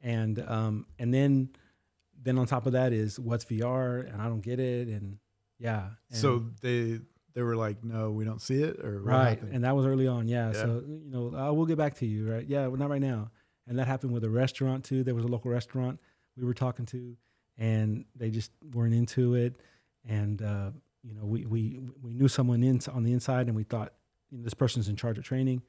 [0.01, 1.49] And um and then
[2.21, 5.17] then on top of that is what's VR and I don't get it and
[5.59, 5.89] yeah.
[6.09, 6.99] and- So they
[7.33, 10.27] they were like, no, we don't see it, or right and that was early on
[10.27, 10.61] yeah, Yeah.
[10.61, 13.31] so you know uh, we'll get back to you right yeah well, not right now
[13.67, 15.99] and that happened with a restaurant too there was a local restaurant
[16.37, 17.15] we were talking to
[17.57, 19.55] and they just weren't into it
[20.07, 20.69] and uh,
[21.03, 23.93] you know we, we we knew someone in on the inside and we thought
[24.31, 25.61] you know, this person's in charge of training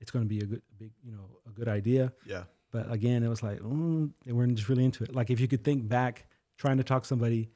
[0.00, 2.44] it's going to be a good big you know a good idea yeah.
[2.72, 5.48] but again it was like mm, they weren't just really into it like if you
[5.48, 6.26] could think back
[6.58, 7.50] trying to talk somebody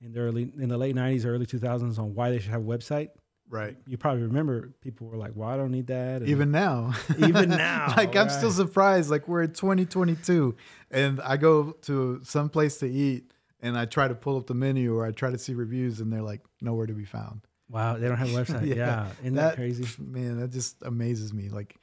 [0.00, 2.62] in the early in the late 90s or early 2000s on why they should have
[2.62, 3.10] a website
[3.50, 3.76] Right.
[3.86, 6.94] you probably remember people were like, "Well, I don't need that." and- Even now.
[7.18, 9.10] Even now, like I'm still surprised.
[9.10, 10.56] Like we're in 2022,
[10.90, 13.30] and I go to some place to eat,
[13.60, 16.10] and I try to pull up the menu or I try to see reviews, and
[16.10, 17.42] they're like nowhere to be found.
[17.68, 18.66] wow, they don't have a website.
[18.66, 19.84] Yeah, yeah, isn't that, crazy?
[20.02, 21.50] Man, that just amazes me.
[21.50, 21.76] Like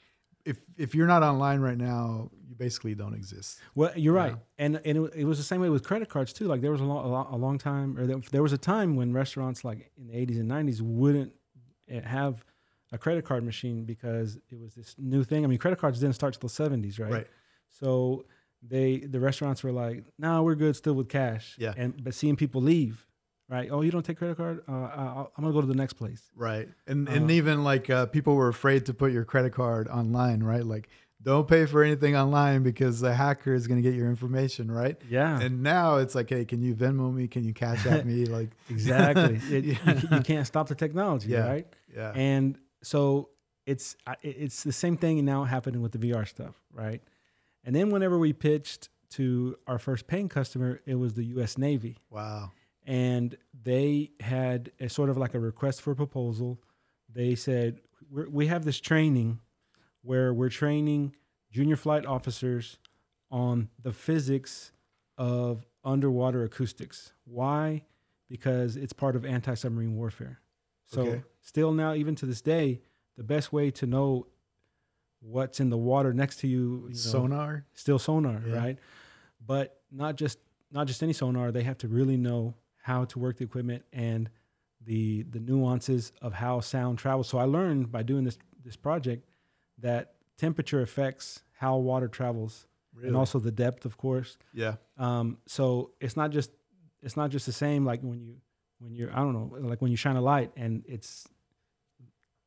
[0.46, 3.60] if if you're not online right now, you basically don't exist.
[3.76, 4.66] Well, you're right, Yeah.
[4.66, 6.46] and and it, it was the same way with credit cards too.
[6.48, 8.58] Like there was a long, a long, a long time, or there, there was a
[8.58, 11.34] time when restaurants, like in the 80s and 90s, wouldn't
[11.90, 12.44] eh, have
[12.92, 15.44] a credit card machine because it was this new thing.
[15.46, 17.12] I mean, credit cards didn't start till the 70s, right?
[17.12, 17.28] Right.
[17.70, 18.26] So
[18.62, 21.74] they the restaurants were like, "No, we're good, still with cash." Yeah.
[21.78, 23.08] And but seeing people leave,
[23.52, 23.70] right?
[23.72, 24.64] Oh, you don't take credit card?
[24.68, 24.72] Uh,
[25.38, 26.24] I'm gonna go to the next place.
[26.36, 26.68] Right.
[26.88, 30.42] And and Uh, even like uh, people were afraid to put your credit card online,
[30.42, 30.66] right?
[30.66, 30.88] Like
[31.24, 35.00] don't pay for anything online because the hacker is going to get your information, right?
[35.08, 35.40] Yeah.
[35.40, 37.28] And now it's like, hey, can you Venmo me?
[37.28, 38.26] Can you Cash App me?
[38.38, 39.40] Like Exactly.
[39.56, 40.02] It, you, Yeah.
[40.18, 41.48] you can't stop the technology, Yeah.
[41.48, 41.68] right?
[41.96, 42.12] yeah.
[42.16, 43.30] And so
[43.68, 47.02] it's it's the same thing now happening with the VR stuff, right?
[47.64, 51.56] And then whenever we pitched to our first paying customer, it was the U.S.
[51.58, 52.52] Navy, wow.
[52.86, 56.60] And they had a sort of like a request for a proposal.
[57.14, 59.40] They said we're, we have this training
[60.02, 61.16] where we're training
[61.52, 62.78] junior flight officers
[63.30, 64.72] on the physics
[65.18, 67.14] of underwater acoustics.
[67.26, 67.84] Why?
[68.28, 70.40] Because it's part of anti submarine warfare.
[70.86, 71.24] So, Okay.
[71.42, 72.82] still now, even to this day,
[73.18, 74.28] the best way to know
[75.20, 77.66] what's in the water next to you, you know, Sonar.
[77.74, 78.56] still sonar, Yeah.
[78.56, 78.80] right?
[79.46, 80.40] But not just
[80.72, 81.52] not just any sonar.
[81.52, 84.30] They have to really know how to work the equipment and
[84.84, 87.28] the the nuances of how sound travels.
[87.28, 89.28] So I learned by doing this this project
[89.80, 93.08] that temperature affects how water travels Really?
[93.08, 94.38] and also the depth, of course.
[94.54, 94.76] yeah.
[94.98, 96.52] Um, so it's not just
[97.02, 98.36] it's not just the same like when you
[98.80, 101.28] when you're I don't know like when you shine a light and it's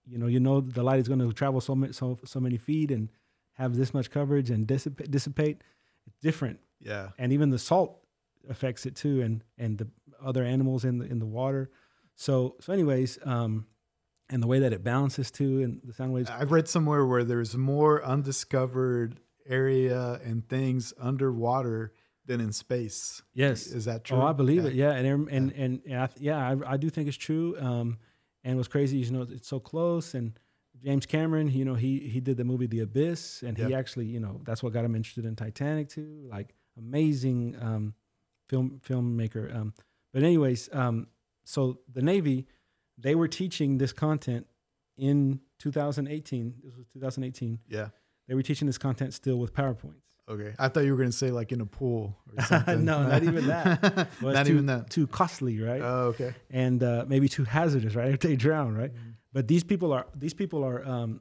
[0.06, 2.56] you know you know the light is going to travel so many so so many
[2.58, 3.08] feet and
[3.54, 5.62] have this much coverage and dissipate dissipate.
[6.06, 7.10] It's different, Yeah.
[7.16, 7.98] and even the salt
[8.50, 9.88] affects it too, and and the
[10.24, 11.70] other animals in the in the water.
[12.16, 13.66] So so anyways, um,
[14.30, 16.30] and the way that it balances too, and the sound waves.
[16.30, 21.92] I've read somewhere where there's more undiscovered area and things underwater
[22.26, 23.22] than in space.
[23.34, 23.66] Yes.
[23.66, 24.16] Is that true?
[24.16, 24.68] Oh, I believe Yeah.
[24.70, 24.74] it.
[24.74, 27.56] Yeah, and and and, and I, yeah, I, I do think it's true.
[27.60, 27.98] Um,
[28.42, 30.14] and what's crazy is you know it's so close.
[30.14, 30.38] And
[30.82, 34.20] James Cameron, you know, he he did the movie The Abyss, and he actually, you
[34.20, 36.26] know, that's what got him interested in Titanic too.
[36.30, 37.94] Like amazing um,
[38.48, 39.54] film filmmaker.
[39.54, 39.74] Um,
[40.14, 41.08] but anyways, um,
[41.44, 42.46] so the Navy,
[42.96, 44.46] they were teaching this content
[44.96, 46.54] in 2018.
[46.62, 47.58] This was 2018.
[47.68, 47.88] Yeah.
[48.28, 50.00] They were teaching this content still with PowerPoints.
[50.28, 50.54] Okay.
[50.58, 52.84] I thought you were going to say like in a pool or something.
[52.84, 54.08] No, not even that.
[54.22, 54.88] Well, not too, even that.
[54.88, 55.82] Too costly, right?
[55.82, 56.32] Oh, okay.
[56.48, 58.08] and uh, maybe too hazardous, right?
[58.14, 58.92] If they drown, right?
[59.32, 61.20] But these people are these people are um,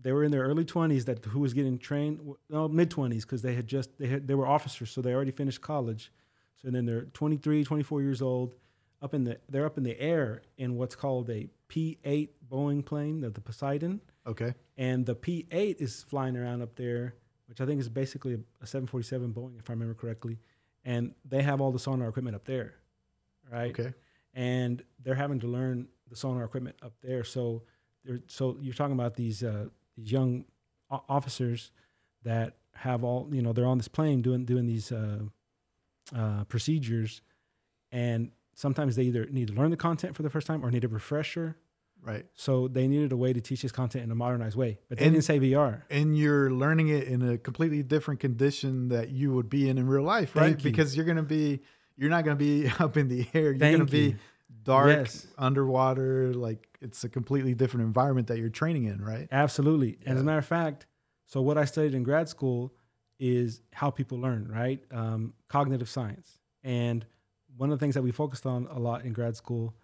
[0.00, 3.42] they were in their early twenties that who was getting trained no mid twenties because
[3.42, 6.12] they had just they had they were officers so they already finished college,
[6.62, 8.54] so then they're 23, 24 years old,
[9.00, 12.84] up in the they're up in the air in what's called a P eight Boeing
[12.84, 14.54] plane, the, the Poseidon, Okay.
[14.76, 17.14] and the P eight is flying around up there,
[17.46, 20.38] which I think is basically a, a seven forty seven Boeing if I remember correctly,
[20.84, 22.74] and they have all the sonar equipment up there,
[23.52, 23.70] right?
[23.70, 23.94] Okay.
[24.34, 27.22] and they're having to learn the sonar equipment up there.
[27.22, 27.62] So,
[28.04, 30.44] they're, so you're talking about these uh, these young
[30.90, 31.70] o- officers
[32.24, 35.20] that have all you know they're on this plane doing doing these uh,
[36.14, 37.22] uh, procedures,
[37.92, 40.84] and sometimes they either need to learn the content for the first time or need
[40.84, 41.56] a refresher.
[42.00, 42.26] Right.
[42.34, 45.06] So they needed a way to teach this content in a modernized way, but they
[45.06, 45.82] And- didn't say VR.
[45.90, 49.88] And you're learning it in a completely different condition that you would be in in
[49.88, 50.50] real life, right?
[50.52, 50.62] Thank.
[50.62, 51.60] Because you're going to be,
[51.96, 53.50] you're not going to be up in the air.
[53.50, 54.16] You're Thank going to be you.
[54.62, 55.26] dark, Yes.
[55.36, 56.32] underwater.
[56.34, 59.26] Like it's a completely different environment that you're training in, right?
[59.32, 59.98] Absolutely.
[60.06, 60.86] And as a matter of fact,
[61.26, 62.72] so what I studied in grad school
[63.18, 64.80] is how people learn, right?
[64.92, 66.38] Um, cognitive science.
[66.62, 67.04] And
[67.56, 69.74] one of the things that we focused on a lot in grad school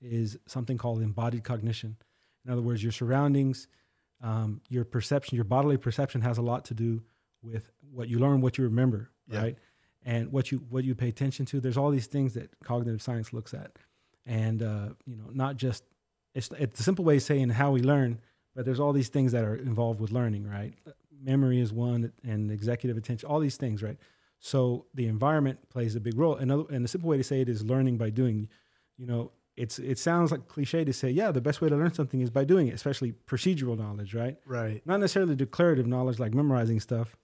[0.00, 1.96] is something called embodied cognition.
[2.44, 3.68] In other words, your surroundings,
[4.22, 7.02] um, your perception, your bodily perception has a lot to do
[7.42, 9.40] with what you learn, what you remember, Yeah.
[9.42, 9.58] right?
[10.02, 11.60] And what you what you pay attention to.
[11.60, 13.72] There's all these things that cognitive science looks at,
[14.24, 15.84] and uh, you know, not just
[16.34, 18.18] it's it's a simple way of saying how we learn,
[18.54, 20.72] but there's all these things that are involved with learning, right?
[21.22, 23.98] Memory is one, and executive attention, all these things, right?
[24.38, 26.36] So the environment plays a big role.
[26.36, 28.48] Another, and the simple way to say it is learning by doing.
[28.96, 31.92] You know, it's it sounds like cliche to say, yeah, the best way to learn
[31.92, 34.38] something is by doing it, especially procedural knowledge, right?
[34.46, 34.80] Right.
[34.86, 37.16] Not necessarily declarative knowledge like memorizing stuff,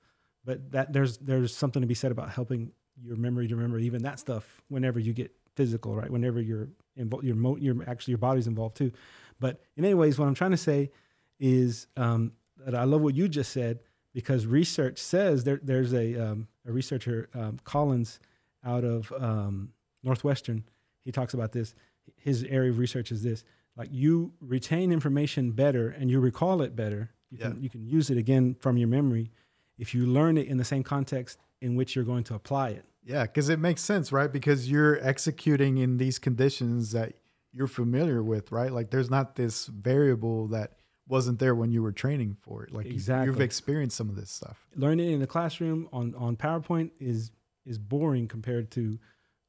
[0.44, 2.72] but that there's there's something to be said about helping
[3.03, 6.11] your memory to remember even that stuff whenever you get physical, right?
[6.11, 8.92] Whenever you're involved, your mo- your actually your body's involved too.
[9.40, 10.90] But in any ways, what I'm trying to say
[11.38, 12.32] is um,
[12.64, 13.80] that I love what you just said
[14.17, 18.19] because research says there, there's a, um, a researcher, um, Collins,
[18.64, 20.64] out of um, Northwestern.
[21.05, 21.75] He talks about this.
[22.17, 23.45] His area of research is this:
[23.77, 27.11] like you retain information better and you recall it better.
[27.31, 27.51] You Yeah.
[27.51, 29.31] can you can use it again from your memory
[29.77, 32.87] if you learn it in the same context in which you're going to apply it.
[33.05, 34.33] Yeah, because it makes sense, right?
[34.33, 37.12] Because you're executing in these conditions that
[37.53, 38.73] you're familiar with, right?
[38.73, 40.73] Like there's not this variable that
[41.09, 42.72] wasn't there when you were training for it.
[42.72, 44.66] Like you- you've experienced some of this stuff.
[44.74, 47.30] learning in the classroom on, on PowerPoint is
[47.64, 48.98] is boring compared to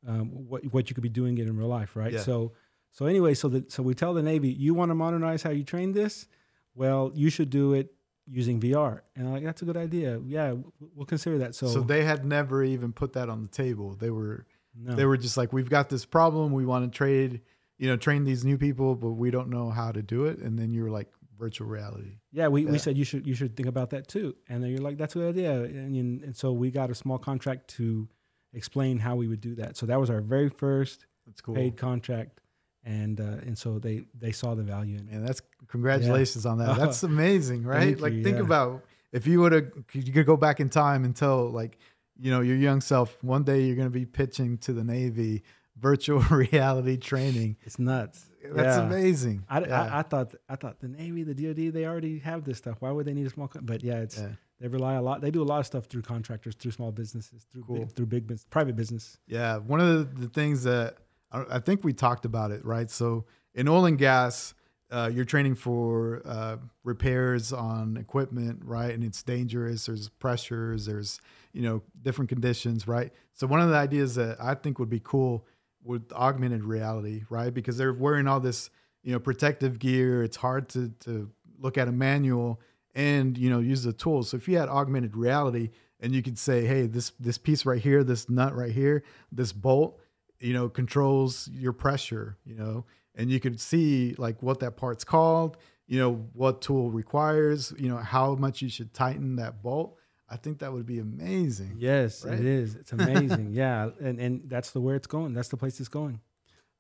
[0.08, 2.14] um, what what you could be doing it in real life, right?
[2.14, 2.20] Yeah.
[2.22, 2.54] So
[2.92, 5.64] so anyway, so the, so we tell the Navy, you want to modernize how you
[5.64, 6.28] train this?
[6.76, 7.94] Well, you should do it
[8.30, 10.20] using VR, and I'm like that's a good idea.
[10.26, 10.56] Yeah,
[10.96, 11.56] we'll consider that.
[11.56, 13.96] So, So, they had never even put that on the table.
[13.96, 14.46] They were
[14.76, 14.96] no.
[14.96, 16.52] they were just like, we've got this problem.
[16.54, 17.42] We want to trade,
[17.78, 20.40] you know, train these new people, but we don't know how to do it.
[20.40, 21.08] And then you were like,
[21.38, 22.18] virtual reality.
[22.32, 24.36] Yeah, we, we said you should you should think about that too.
[24.50, 25.64] And then you're like, that's a good idea.
[25.64, 28.08] And, and so we got a small contract to
[28.54, 29.78] explain how we would do that.
[29.78, 31.06] So that was our very first
[31.42, 31.56] cool.
[31.56, 32.42] paid contract,
[32.84, 35.12] and uh, and so they they saw the value in it.
[35.12, 36.78] Man, that's congratulations on that.
[36.80, 38.00] That's amazing, right?
[38.00, 38.44] Like you, think yeah.
[38.44, 41.78] about if you would have you could go back in time and tell like
[42.20, 45.44] you know, your young self, one day you're going to be pitching to the Navy
[45.80, 47.58] virtual reality training.
[47.64, 48.26] It's nuts.
[48.44, 48.86] That's Yeah.
[48.86, 49.44] amazing.
[49.50, 49.82] I, Yeah.
[49.84, 52.78] I, I thought I thought the Navy, the DoD, they already have this stuff.
[52.80, 53.48] Why would they need a small?
[53.48, 54.30] Co- but yeah, it's Yeah.
[54.60, 55.22] they rely a lot.
[55.22, 57.76] They do a lot of stuff through contractors, through small businesses, through Cool.
[57.80, 59.18] big, through big business, private business.
[59.28, 60.98] Yeah, one of the, the things that
[61.32, 62.90] I, I think we talked about it, right?
[62.90, 64.54] So in oil and gas,
[64.90, 68.94] uh, you're training for uh, repairs on equipment, right?
[68.94, 69.88] And it's dangerous.
[69.88, 70.86] There's pressures.
[70.86, 71.20] There's
[71.54, 73.12] you know different conditions, right?
[73.34, 75.46] So one of the ideas that I think would be cool
[75.88, 77.54] with augmented reality, right?
[77.54, 78.70] Because they're wearing all this
[79.04, 80.24] you know protective gear.
[80.24, 82.60] It's hard to to look at a manual
[82.94, 84.30] and you know use the tools.
[84.30, 85.70] So if you had augmented reality
[86.00, 89.54] and you could say, hey, this this piece right here, this nut right here, this
[89.54, 90.00] bolt,
[90.40, 92.86] you know, controls your pressure, you know,
[93.16, 95.58] and you could see like what that part's called,
[95.88, 99.98] you know, what tool requires, you know, how much you should tighten that bolt.
[100.30, 101.76] I think that would be amazing.
[101.78, 102.38] Yes, Right?
[102.40, 102.76] it is.
[102.76, 103.52] It's amazing.
[103.54, 105.34] yeah, and and that's the where it's going.
[105.34, 106.20] That's the place it's going.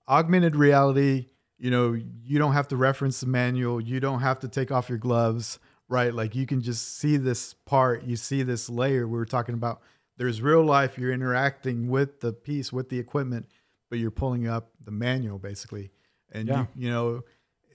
[0.08, 1.28] augmented reality,
[1.58, 1.93] you know,
[2.24, 5.60] you don't have to reference the manual, you don't have to take off your gloves,
[5.89, 6.14] right?
[6.14, 9.82] Like you can just see this part, you see this layer we were talking about.
[10.18, 13.48] There's real life, you're interacting with the piece, with the equipment,
[13.89, 15.91] but you're pulling up the manual basically.
[16.32, 16.66] And Yeah.
[16.76, 17.22] you, you know,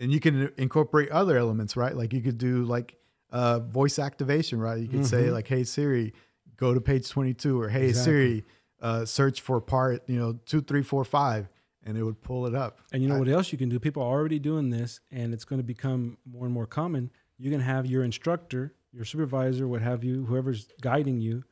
[0.01, 1.97] and you can incorporate other elements, right?
[1.97, 2.97] Like you could do like
[3.33, 4.79] uh, voice activation, right?
[4.81, 5.33] You could say Mhm.
[5.33, 6.13] like, "Hey Siri,
[6.57, 8.13] go to page 22," or "Hey Exactly.
[8.13, 8.45] Siri,
[8.81, 11.49] uh, search for part, you know, two, three, four, five,
[11.83, 12.81] and it would pull it up.
[12.93, 13.81] And you know I- what else you can do?
[13.81, 17.11] People are already doing this, and it's going to become more and more common.
[17.39, 21.43] You can have your instructor, your supervisor, what have you, whoever's guiding you,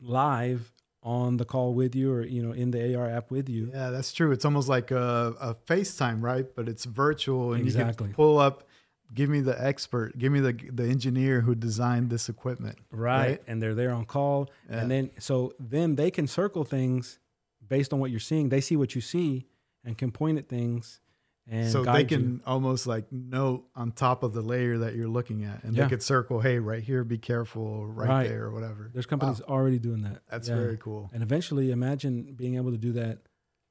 [0.00, 0.72] live
[1.02, 3.70] on the call with you, or you know, in the AR app with you.
[3.72, 4.30] Yeah, that's true.
[4.30, 6.46] It's almost like a, a FaceTime, right?
[6.54, 8.68] But it's virtual, and you can pull up.
[9.14, 10.16] Give me the expert.
[10.18, 12.78] Give me the the engineer who designed this equipment.
[12.90, 13.18] Right.
[13.28, 13.42] Right.
[13.46, 14.50] And they're there on call.
[14.70, 14.78] Yeah.
[14.80, 17.18] And then, so then they can circle things
[17.66, 18.48] based on what you're seeing.
[18.48, 19.46] They see what you see
[19.84, 21.00] and can point at things
[21.48, 22.16] and so they guide you.
[22.18, 25.82] can almost like note on top of the layer that you're looking at, and Yeah.
[25.84, 28.28] they could circle, "Hey, right here, be careful," right, Right.
[28.28, 28.90] there, or whatever.
[28.92, 30.22] There's companies already doing that.
[30.30, 30.54] That's Yeah.
[30.54, 31.10] very cool.
[31.12, 33.26] And eventually, imagine being able to do that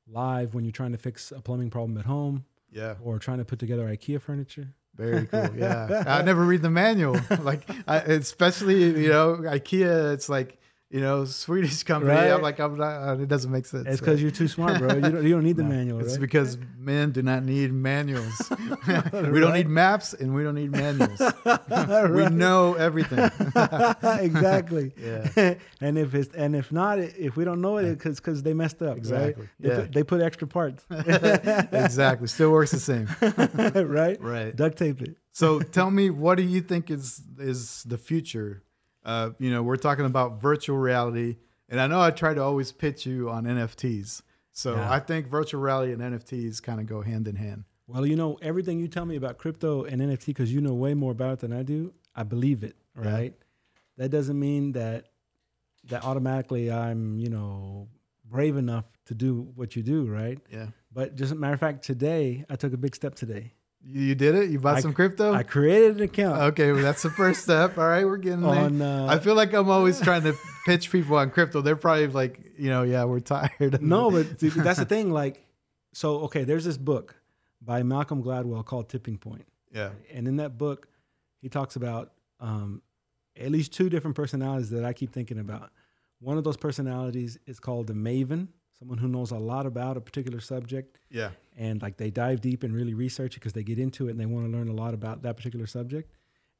[0.05, 3.45] live when you're trying to fix a plumbing problem at home Yeah, or trying to
[3.45, 4.73] put together IKEA furniture.
[5.01, 5.49] Very cool.
[5.55, 7.19] Yeah, I never read the manual.
[7.41, 10.13] Like, I, especially you know, IKEA.
[10.13, 10.57] It's like
[10.91, 12.11] you know, Swedish company.
[12.13, 12.31] Right.
[12.31, 13.09] I'm like, I'm not.
[13.09, 13.87] Uh, it doesn't make sense.
[13.87, 14.93] It's because you're too smart, bro.
[14.93, 16.19] You don't, you don't need the No, manual, It's right?
[16.21, 18.33] because men do not need manuals.
[18.87, 21.19] we don't need maps and we don't need manuals.
[22.11, 23.19] We know everything.
[24.19, 24.93] exactly.
[24.97, 25.55] Yeah.
[25.79, 28.81] and if it's and if not, if we don't know it, because because they messed
[28.81, 29.43] up, Exactly.
[29.43, 29.49] right?
[29.59, 29.75] They, Yeah.
[29.81, 32.27] put, they put extra parts, exactly.
[32.27, 33.07] Still works the same.
[33.87, 34.21] right?
[34.21, 34.55] Right.
[34.55, 35.15] Duct tape it.
[35.31, 38.63] So tell me, what do you think is is the future?
[39.03, 41.37] Uh, you know, we're talking about virtual reality,
[41.69, 44.21] and I know I try to always pitch you on NFTs.
[44.51, 44.91] So Yeah.
[44.91, 47.63] I think virtual reality and NFTs kind of go hand in hand.
[47.87, 50.93] Well, you know everything you tell me about crypto and NFT because you know way
[50.93, 51.93] more about it than I do.
[52.15, 53.11] I believe it, Yeah.
[53.11, 53.33] right?
[53.97, 55.07] That doesn't mean that
[55.85, 57.87] that automatically I'm you know
[58.25, 60.39] brave enough to do what you do, right?
[60.51, 60.67] Yeah.
[60.93, 63.53] But just a matter of fact, today I took a big step today.
[63.83, 64.49] You, you did it.
[64.49, 65.33] You bought I- some crypto.
[65.33, 67.77] I created an account okay, well, that's the first step.
[67.77, 68.87] All right, we're getting there.
[68.87, 71.61] Uh, I feel like I'm always trying to pitch people on crypto.
[71.61, 73.81] They're probably like, you know, yeah, we're tired.
[73.81, 75.11] no, but that's the thing.
[75.11, 75.45] Like,
[75.93, 77.15] so okay, there's this book
[77.61, 79.45] by Malcolm Gladwell called Tipping Point.
[79.73, 80.87] yeah, And in that book,
[81.41, 82.81] he talks about um,
[83.39, 85.71] at least two different personalities that I keep thinking about.
[86.19, 88.47] One of those personalities is called the maven,
[88.81, 92.63] someone who knows a lot about a particular subject, yeah, and like they dive deep
[92.63, 94.73] and really research it because they get into it and they want to learn a
[94.73, 96.11] lot about that particular subject.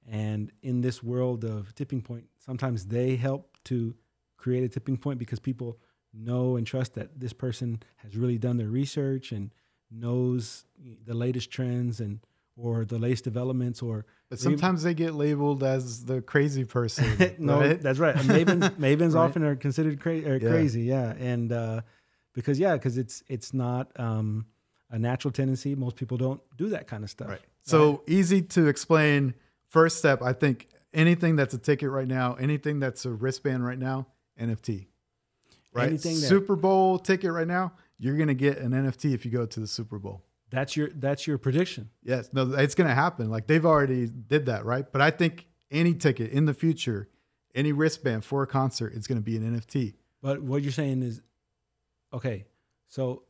[0.07, 3.95] And in this world of tipping point, sometimes they help to
[4.37, 5.79] create a tipping point because people
[6.13, 9.51] know and trust that this person has really done their research and
[9.89, 10.65] knows
[11.05, 12.19] the latest trends and
[12.55, 17.35] or the latest developments or but sometimes they get labeled as the crazy person.
[17.39, 17.81] no, right?
[17.81, 18.15] that's right.
[18.15, 19.23] Mavens, mavens Right.
[19.25, 20.39] often are considered cra- Yeah.
[20.39, 21.81] crazy, yeah, and uh,
[22.33, 24.45] because yeah, because it's it's not um,
[24.89, 25.75] a natural tendency.
[25.75, 27.29] Most people don't do that kind of stuff.
[27.29, 27.41] Right.
[27.63, 29.33] So easy to explain.
[29.67, 33.79] First step, I think anything that's a ticket right now, anything that's a wristband right
[33.79, 34.07] now,
[34.39, 34.87] NFT.
[35.73, 35.87] Right.
[35.87, 39.45] Anything that- Super Bowl ticket right now, you're gonna get an NFT if you go
[39.45, 40.23] to the Super Bowl.
[40.49, 41.89] that's your that's your prediction.
[42.03, 43.29] Yes, no, it's going to happen.
[43.29, 44.85] Like they've already did that, right?
[44.91, 47.07] But I think any ticket in the future,
[47.55, 49.93] any wristband for a concert, it's going to be an NFT.
[50.21, 51.21] But what you're saying is,
[52.13, 52.45] okay,
[52.87, 53.23] so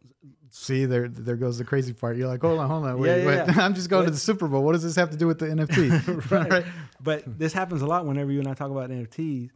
[0.54, 2.18] See, there, there goes the crazy part.
[2.18, 3.56] You're like, hold on, hold on, wait, Yeah, yeah, wait.
[3.56, 3.64] yeah.
[3.66, 4.64] I'm just going to the Super Bowl.
[4.64, 6.32] What does this have to do with the NFT?
[6.50, 6.66] right.
[7.02, 9.50] But this happens a lot whenever you and I talk about NFTs,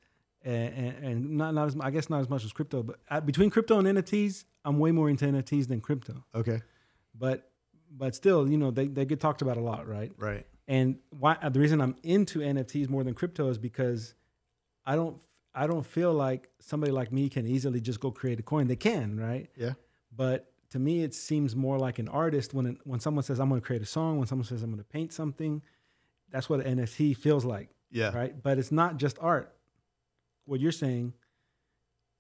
[0.45, 3.19] and, and, and not not as I guess not as much as crypto, but uh,
[3.19, 6.23] between crypto and NFTs, I'm way more into NFTs than crypto.
[6.34, 6.61] Okay.
[7.17, 7.49] But
[7.91, 10.11] but still, you know, they they get talked about a lot, right?
[10.17, 10.45] Right.
[10.67, 14.13] And why the reason I'm into NFTs more than crypto is because
[14.86, 15.17] I don't
[15.56, 18.68] I don't feel like somebody like me can easily just go create a coin.
[18.68, 19.49] They can, right?
[19.56, 19.74] Yeah.
[20.16, 23.47] But to me, it seems more like an artist when it, when someone says I'm
[23.49, 25.62] going to create a song, when someone says I'm going to paint something,
[26.32, 28.14] that's what an NFT feels like, Yeah.
[28.16, 28.36] right?
[28.43, 29.56] But it's not just art.
[30.45, 31.14] What you're saying,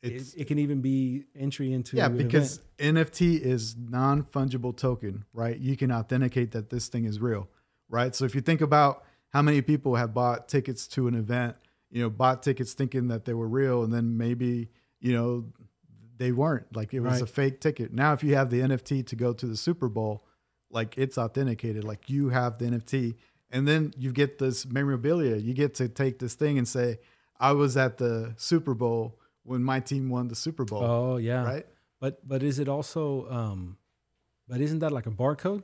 [0.01, 2.97] it, it can even be entry into yeah because event.
[3.07, 5.57] NFT is non fungible token, right?
[5.57, 7.49] You can authenticate that this thing is real,
[7.89, 8.13] right?
[8.15, 11.55] So if you think about how many people have bought tickets to an event,
[11.95, 14.67] you know, bought tickets thinking that they were real, and then maybe
[14.99, 15.45] you know
[16.17, 16.75] they weren't.
[16.75, 17.93] Like it was a fake ticket.
[17.93, 20.25] Now, if you have the NFT to go to the Super Bowl,
[20.69, 21.85] like it's authenticated.
[21.85, 23.15] Like you have the NFT,
[23.49, 25.37] and then you get this memorabilia.
[25.37, 26.99] You get to take this thing and say,
[27.39, 31.45] "I was at the Super Bowl when my team won the Super Bowl." oh yeah,
[31.45, 31.65] Right?
[32.01, 33.77] But but is it also um,
[34.49, 35.63] but isn't that like a barcode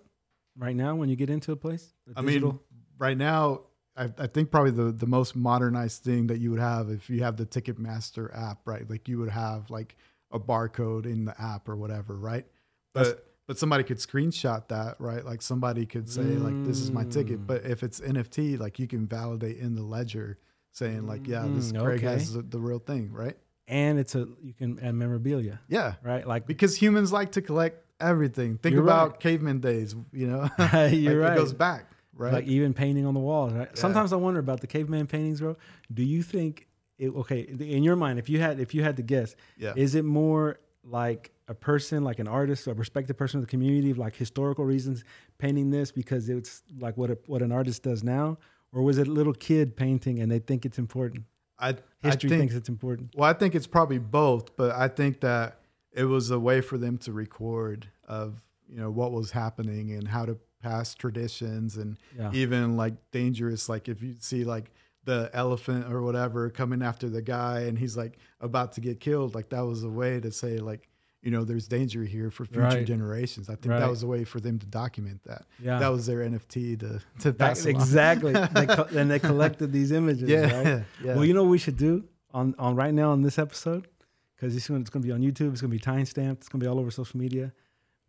[0.57, 1.93] right now when you get into a place?
[2.07, 2.57] The I mean,
[2.97, 3.63] right now,
[3.97, 7.23] I, I think probably the, the most modernized thing that you would have if you
[7.23, 8.89] have the Ticketmaster app, right?
[8.89, 9.95] Like you would have like
[10.31, 12.45] a barcode in the app or whatever, right?
[12.93, 15.25] But but somebody could screenshot that, right?
[15.25, 17.41] Like somebody could say like this is my ticket.
[17.41, 17.47] Mm.
[17.47, 20.37] But if it's NFT, like you can validate in the ledger
[20.71, 22.13] saying like yeah, this Mm, Craig okay.
[22.13, 23.37] has the, the real thing, right?
[23.67, 26.25] and it's a you can add memorabilia, Yeah, right?
[26.27, 28.57] Like because humans like to collect everything.
[28.57, 29.19] Think about right.
[29.19, 30.49] caveman days, you know.
[30.87, 31.33] you're Like, right.
[31.33, 31.85] It goes back,
[32.21, 32.33] right?
[32.33, 33.53] Like even painting on the walls.
[33.53, 33.67] Right?
[33.69, 33.79] Yeah.
[33.79, 35.57] Sometimes I wonder about the caveman paintings, bro.
[35.93, 36.67] Do you think
[36.97, 38.19] it okay in your mind?
[38.19, 39.73] If you had if you had to guess, yeah.
[39.75, 43.91] is it more like a person, like an artist, a respected person of the community,
[43.91, 45.03] of like historical reasons,
[45.37, 48.37] painting this because it's like what a, what an artist does now,
[48.71, 51.25] or was it a little kid painting and they think it's important?
[51.59, 53.11] I, History I think, thinks it's important.
[53.15, 55.59] Well, I think it's probably both, but I think that
[55.91, 60.07] it was a way for them to record of you know what was happening and
[60.07, 62.31] how to pass traditions and Yeah.
[62.33, 63.67] even like dangerous.
[63.69, 64.71] Like if you see like
[65.03, 69.33] the elephant or whatever coming after the guy and he's like about to get killed,
[69.35, 70.87] like that was a way to say like
[71.23, 72.85] you know there's danger here for future Right.
[72.85, 73.47] generations.
[73.49, 73.79] I think Right.
[73.79, 75.45] that was a way for them to document that.
[75.59, 75.77] Yeah.
[75.79, 78.33] That was their NFT to to pass That's exactly.
[78.53, 80.27] they co- and they collected these images.
[80.29, 80.83] Yeah, Right?
[81.03, 81.15] yeah.
[81.15, 83.87] Well, you know what we should do on, on right now on this episode?
[84.35, 85.51] Because this one it's going to be on YouTube.
[85.51, 86.41] It's going to be time stamped.
[86.41, 87.53] It's going to be all over social media.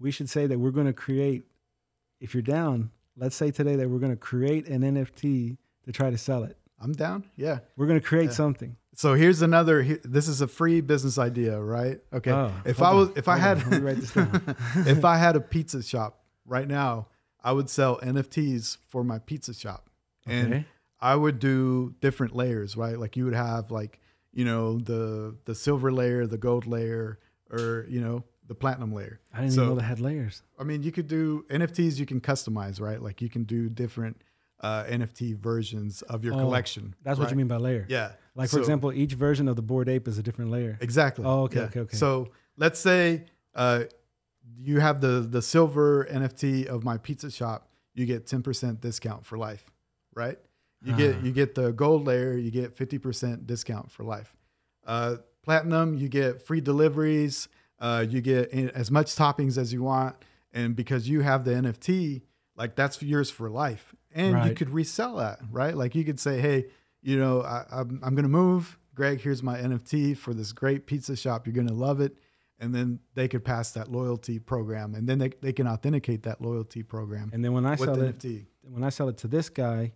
[0.00, 1.44] We should say that we're going to create,
[2.22, 6.10] if you're down, let's say today that we're going to create an NFT to try
[6.10, 6.56] to sell it.
[6.80, 7.24] I'm down.
[7.36, 7.58] Yeah.
[7.76, 8.30] We're going to create Yeah.
[8.42, 8.76] something.
[8.94, 9.82] So here's another.
[9.82, 12.00] he- This is a free business idea, right?
[12.12, 12.30] Okay.
[12.30, 14.56] Oh, if I was, on, if I had, write this down.
[14.86, 17.08] if I had a pizza shop right now,
[17.42, 19.88] I would sell NFTs for my pizza shop,
[20.26, 20.64] and
[21.00, 22.96] I would do different layers, right?
[22.98, 23.98] Like you would have like
[24.32, 27.18] you know the the silver layer, the gold layer,
[27.50, 29.20] or you know the platinum layer.
[29.32, 30.42] I didn't so- even know they had layers.
[30.58, 31.98] I mean, you could do NFTs.
[31.98, 33.00] You can customize, right?
[33.00, 34.22] Like you can do different
[34.60, 36.94] uh, NFT versions of your Oh, collection.
[37.02, 37.84] That's what you mean by layer.
[37.88, 38.12] Yeah.
[38.34, 40.78] Like, for example, each version of the Bored Ape is a different layer.
[40.80, 41.24] Exactly.
[41.24, 41.96] Oh, okay, okay, okay.
[41.96, 43.24] So let's say
[43.54, 43.84] uh,
[44.58, 47.68] you have the the silver NFT of my pizza shop.
[47.94, 49.70] You get ten percent discount for life,
[50.14, 50.38] right?
[50.84, 51.24] You get Ah.
[51.24, 52.36] you get the gold layer.
[52.36, 54.34] You get fifty percent discount for life.
[54.86, 57.48] Uh, platinum, you get free deliveries.
[57.82, 60.14] Uh, you get in, as much toppings as you want,
[60.52, 62.22] and because you have the NFT,
[62.56, 65.76] like that's yours for life, and you could resell that, right?
[65.76, 66.66] Like you could say, hey,
[67.02, 68.78] you know, I, I'm I'm gonna move.
[68.94, 71.44] Greg, here's my NFT for this great pizza shop.
[71.44, 72.18] You're gonna love it.
[72.60, 76.40] And then they could pass that loyalty program, and then they, they can authenticate that
[76.40, 78.46] loyalty program And then when I sell the it, NFT.
[78.62, 79.94] when I sell it to this guy,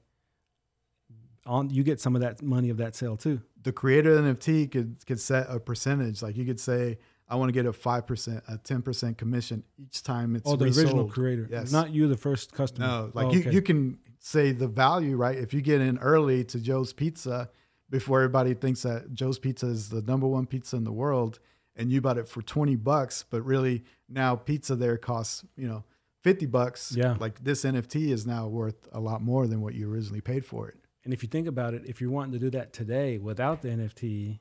[1.46, 3.40] on you get some of that money of that sale too.
[3.62, 6.22] The creator of the NFT could could set a percentage.
[6.22, 6.98] Like you could say,
[7.28, 10.56] I want to get a five percent, a ten percent commission each time it's oh,
[10.56, 10.86] the resold.
[10.86, 11.72] original creator, Yes.
[11.72, 12.86] not you, the first customer.
[12.86, 13.52] No, oh, like Oh, you, okay.
[13.52, 15.36] you can say the value, right?
[15.36, 17.50] If you get in early to Joe's Pizza
[17.90, 21.38] before everybody thinks that Joe's Pizza is the number one pizza in the world
[21.76, 25.84] and you bought it for 20 bucks, but really now pizza there costs, you know,
[26.22, 26.92] 50 bucks.
[26.96, 27.16] Yeah.
[27.20, 30.68] Like this NFT is now worth a lot more than what you originally paid for
[30.68, 30.76] it.
[31.04, 33.68] And if you think about it, if you're wanting to do that today without the
[33.68, 34.40] NFT,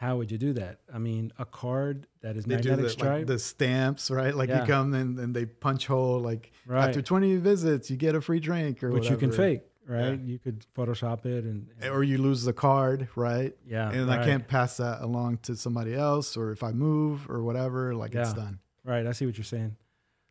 [0.00, 0.80] how would you do that?
[0.92, 3.18] I mean, a card that is They magnetic the, stripe.
[3.18, 4.34] like the stamps, right?
[4.34, 4.62] Like Yeah.
[4.62, 6.88] you come in and they punch hole like Right.
[6.88, 10.18] after 20 visits, you get a free drink or which you can fake, right?
[10.18, 13.54] You could Photoshop it and, and- Or you lose the card, right?
[13.66, 17.28] yeah, and right, I can't pass that along to somebody else, or if I move
[17.28, 18.58] or whatever, like it's done.
[18.84, 19.06] right.
[19.06, 19.76] I see what you're saying.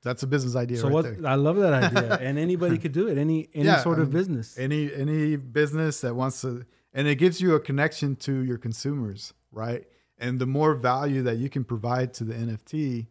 [0.01, 1.03] That's a business idea so right what?
[1.03, 1.28] there.
[1.28, 3.17] I love that idea, and anybody could do it.
[3.20, 4.57] Any any Yeah, sort of mean, business.
[4.57, 9.34] Any any business that wants to and it gives you a connection to your consumers,
[9.52, 9.86] right?
[10.18, 13.08] And the more value that you can provide to the NFT,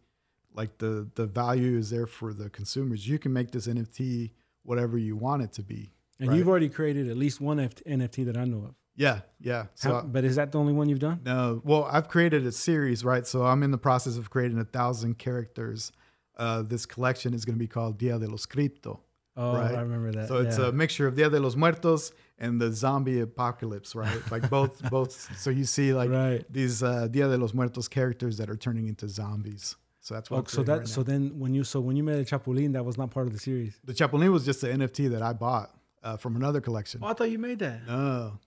[0.55, 3.09] like the the value is there for the consumers.
[3.09, 4.33] You can make this NFT
[4.63, 5.91] whatever you want it to be.
[6.21, 6.37] And right?
[6.37, 8.75] you've already created at least one F- NFT that I know of.
[8.97, 9.67] Yeah, yeah.
[9.77, 11.21] So How, but is that the only one you've done?
[11.25, 13.25] no, well, I've created a series, right?
[13.25, 15.93] So I'm in the process of creating a thousand characters.
[16.37, 19.01] Uh, this collection is going to be called Dia de los Crypto.
[19.39, 19.75] Oh, Right.
[19.75, 20.29] I remember that.
[20.29, 20.67] So it's yeah.
[20.67, 24.31] a mixture of Dia de los Muertos and the zombie apocalypse, right?
[24.33, 25.39] Like both, both.
[25.39, 26.45] So you see like right.
[26.53, 29.77] these uh, Dia de los Muertos characters that are turning into zombies.
[30.01, 30.39] So that's what.
[30.39, 32.73] Oh, so creating that right so then when you so when you made a Chapulín,
[32.73, 33.79] that was not part of the series.
[33.85, 35.71] the Chapulín was just an NFT that I bought
[36.03, 37.01] uh, from another collection.
[37.03, 37.87] Oh, I thought you made that.
[37.87, 38.39] No,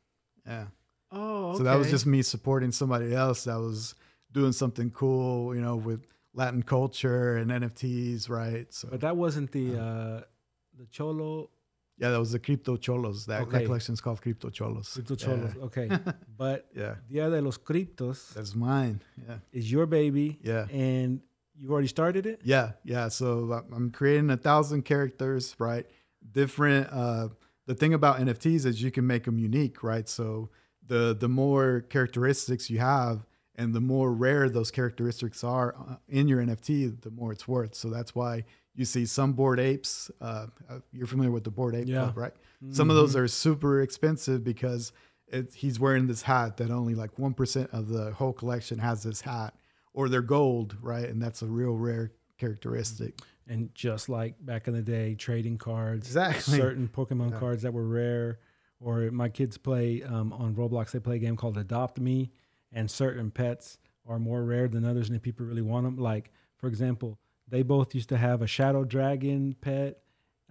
[0.45, 0.65] yeah.
[1.11, 3.95] Oh, So that was just me supporting somebody else that was
[4.31, 8.73] doing something cool, you know, with Latin culture and NFTs, right?
[8.73, 10.21] So But that wasn't the uh
[10.81, 11.49] the Cholo
[11.97, 13.27] yeah, that was the Crypto Cholos.
[13.27, 13.59] That, Okay.
[13.59, 14.89] that collection is called Crypto Cholos.
[14.93, 15.25] Crypto Yeah.
[15.25, 15.55] Cholos.
[15.67, 15.87] Okay.
[16.37, 19.01] but Yeah, Dia de los Criptos that's mine.
[19.27, 20.39] Yeah, is your baby.
[20.41, 20.65] yeah.
[20.71, 21.21] And
[21.55, 22.41] you already started it?
[22.43, 23.09] Yeah, yeah.
[23.09, 25.85] So I'm- I'm creating a thousand characters, right?
[26.31, 26.87] Different.
[26.91, 27.29] Uh,
[27.67, 30.09] the thing about NFTs is you can make them unique, right?
[30.09, 30.49] So
[30.87, 36.27] the the more characteristics you have, and the more rare those characteristics are uh, in
[36.27, 37.75] your NFT, the more it's worth.
[37.75, 38.45] So that's why
[38.75, 40.09] you see some Bored Apes.
[40.21, 41.99] Uh, uh, you're familiar with the Bored Ape Yeah.
[42.05, 42.33] club, right?
[42.71, 44.93] Some of those are super expensive because
[45.27, 49.01] it, he's wearing this hat that only like one percent of the whole collection has
[49.03, 49.55] this hat,
[49.93, 51.09] or they're gold, right?
[51.09, 53.15] And that's a real rare characteristic.
[53.47, 56.57] And just like back in the day, trading cards, Exactly.
[56.59, 57.39] certain Pokemon Yeah.
[57.39, 58.39] cards that were rare,
[58.79, 60.91] or my kids play um, on Roblox.
[60.91, 62.31] They play a game called Adopt Me,
[62.71, 66.31] and certain pets are more rare than others, and if people really want them, like
[66.57, 67.17] for example,
[67.51, 69.99] they both used to have a Shadow Dragon pet,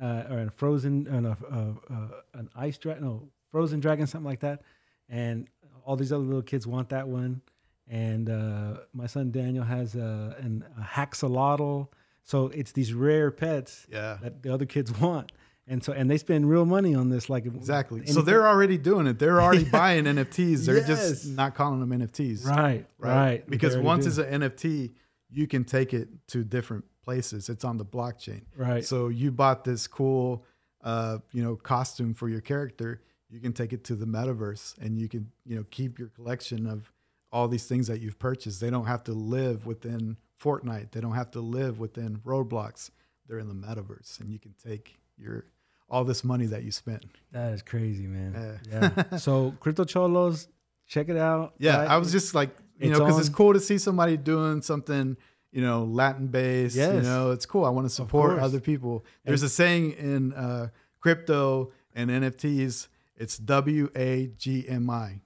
[0.00, 4.28] uh, or a Frozen, and a, uh, uh, an Ice Dragon, no, Frozen Dragon, something
[4.28, 4.62] like that,
[5.08, 5.48] and
[5.84, 7.40] all these other little kids want that one.
[7.88, 11.88] And uh, my son Daniel has a, an, a Axolotl.
[12.22, 14.18] So it's these rare pets Yeah.
[14.22, 15.32] that the other kids want.
[15.66, 17.28] And so, and they spend real money on this.
[17.28, 18.06] Like Exactly.
[18.06, 19.18] So they're already doing it.
[19.18, 19.70] They're already Yeah.
[19.72, 20.66] buying NFTs.
[20.66, 20.86] They're Yes.
[20.86, 22.46] just not calling them NFTs.
[22.46, 24.92] right, right, Because once it's an NFT,
[25.28, 27.48] you can take it to different places.
[27.48, 28.42] It's on the blockchain.
[28.56, 30.44] right, So you bought this cool,
[30.82, 33.02] uh, you know, costume for your character.
[33.28, 36.66] You can take it to the metaverse, and you can, you know, keep your collection
[36.66, 36.92] of
[37.32, 38.60] all these things that you've purchased.
[38.60, 40.90] They don't have to live within Fortnite.
[40.90, 42.90] They don't have to live within Roblox.
[43.28, 45.44] They're in the metaverse, and you can take your
[45.88, 47.04] all this money that you spent.
[47.32, 48.58] that is crazy, man.
[48.70, 48.90] Yeah.
[49.10, 49.16] Yeah.
[49.18, 50.46] so Crypto Cholos,
[50.86, 51.54] check it out.
[51.58, 51.90] Yeah, right?
[51.90, 55.16] I was just like, you It's know, because it's cool to see somebody doing something,
[55.52, 56.76] you know, Latin based.
[56.76, 57.64] You know, it's cool.
[57.64, 59.04] I want to support other people.
[59.24, 60.68] There's a saying in uh,
[61.00, 62.88] crypto and NFTs.
[63.16, 65.20] It's W A G M I,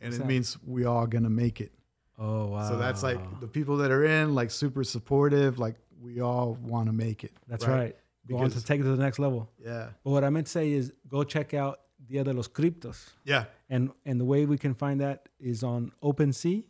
[0.00, 0.26] and it that?
[0.26, 1.72] means we all gonna make it.
[2.18, 2.68] Oh wow.
[2.68, 5.58] So that's like the people that are in, like super supportive.
[5.58, 7.32] Like we all want to make it.
[7.48, 7.96] that's right.
[8.28, 9.50] Go on to take it to the next level.
[9.64, 9.88] Yeah.
[10.04, 13.10] But what I meant to say is go check out Dia de los Criptos.
[13.24, 13.44] Yeah.
[13.68, 16.64] And and the way we can find that is on OpenSea.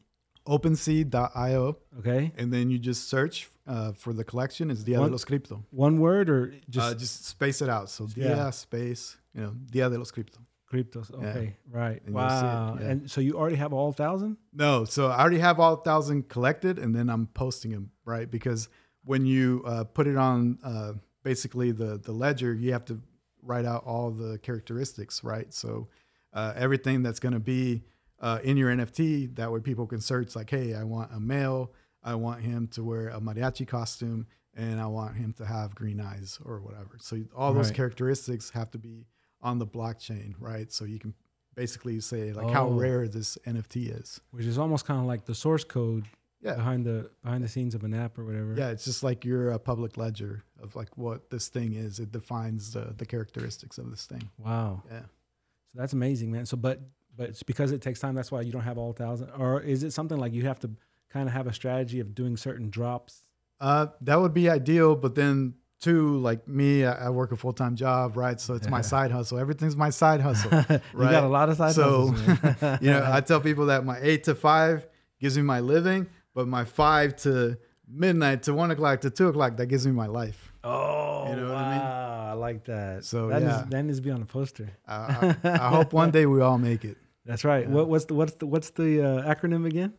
[0.47, 2.33] OpenSea.io, Okay.
[2.37, 4.71] and then you just search uh, for the collection.
[4.71, 5.65] It's Dia One- de los Crypto.
[5.71, 7.89] One word or just Just, uh, just space it out.
[7.91, 8.51] So Dia Yeah.
[8.51, 10.39] space, you know, Dia de los Crypto.
[10.73, 11.11] cryptos.
[11.11, 11.29] Yeah.
[11.29, 11.57] Okay.
[11.71, 12.03] Right.
[12.07, 12.79] And you'll see it, Wow.
[12.81, 12.87] yeah.
[12.89, 14.39] And so you already have all thousand?
[14.55, 18.69] No, so I already have all thousand collected, and then I'm posting them right because
[19.05, 23.01] when you uh, put it on uh, basically the the ledger, you have to
[23.43, 25.53] write out all the characteristics, right?
[25.53, 25.89] So
[26.33, 27.85] uh, everything that's going to be
[28.23, 31.73] uh, in your NFT, that way people can search like, hey, I want a male,
[32.03, 36.01] I want him to wear a mariachi costume, and I want him to have green
[36.01, 36.97] eyes or whatever.
[37.01, 37.77] So all those Right.
[37.77, 39.07] characteristics have to be
[39.41, 40.71] on the blockchain, right?
[40.73, 41.15] So you can
[41.55, 42.73] basically say like how Oh.
[42.75, 44.21] rare this NFT is.
[44.31, 46.07] Which is almost kind of like the source code
[46.41, 46.55] Yeah.
[46.55, 48.55] behind the behind the scenes of an app or whatever.
[48.57, 51.99] Yeah, it's just like you're a public ledger of like what this thing is.
[51.99, 54.31] It defines the, the characteristics of this thing.
[54.39, 54.83] Wow.
[54.91, 55.01] Yeah.
[55.03, 56.47] So that's amazing, man.
[56.47, 56.81] So but
[57.17, 58.15] but it's because it takes time.
[58.15, 59.31] That's why you don't have all thousand.
[59.39, 60.71] Or is it something like you have to
[61.11, 63.23] kind of have a strategy of doing certain drops?
[63.61, 67.53] Uh, that would be ideal, but then too, like me, I, I work a full
[67.53, 68.41] time job, right?
[68.41, 69.39] So it's my side hustle.
[69.39, 70.51] Everything's my side hustle.
[70.71, 73.99] you got a lot of side so hustles, you know, I tell people that my
[74.01, 74.87] eight to five
[75.21, 77.59] gives me my living, but my five to
[77.89, 80.53] midnight to one o'clock to two o'clock that gives me my life.
[80.65, 81.55] oh, You know wow.
[81.55, 82.12] what I mean?
[82.33, 83.05] I like that.
[83.05, 83.63] So, that yeah.
[83.63, 84.71] is- that needs to be on the poster.
[84.89, 86.97] I, I, I hope one day we all make it.
[87.27, 87.65] That's right.
[87.69, 87.75] Yeah.
[87.75, 89.93] What, what's the what's the what's the uh, acronym again?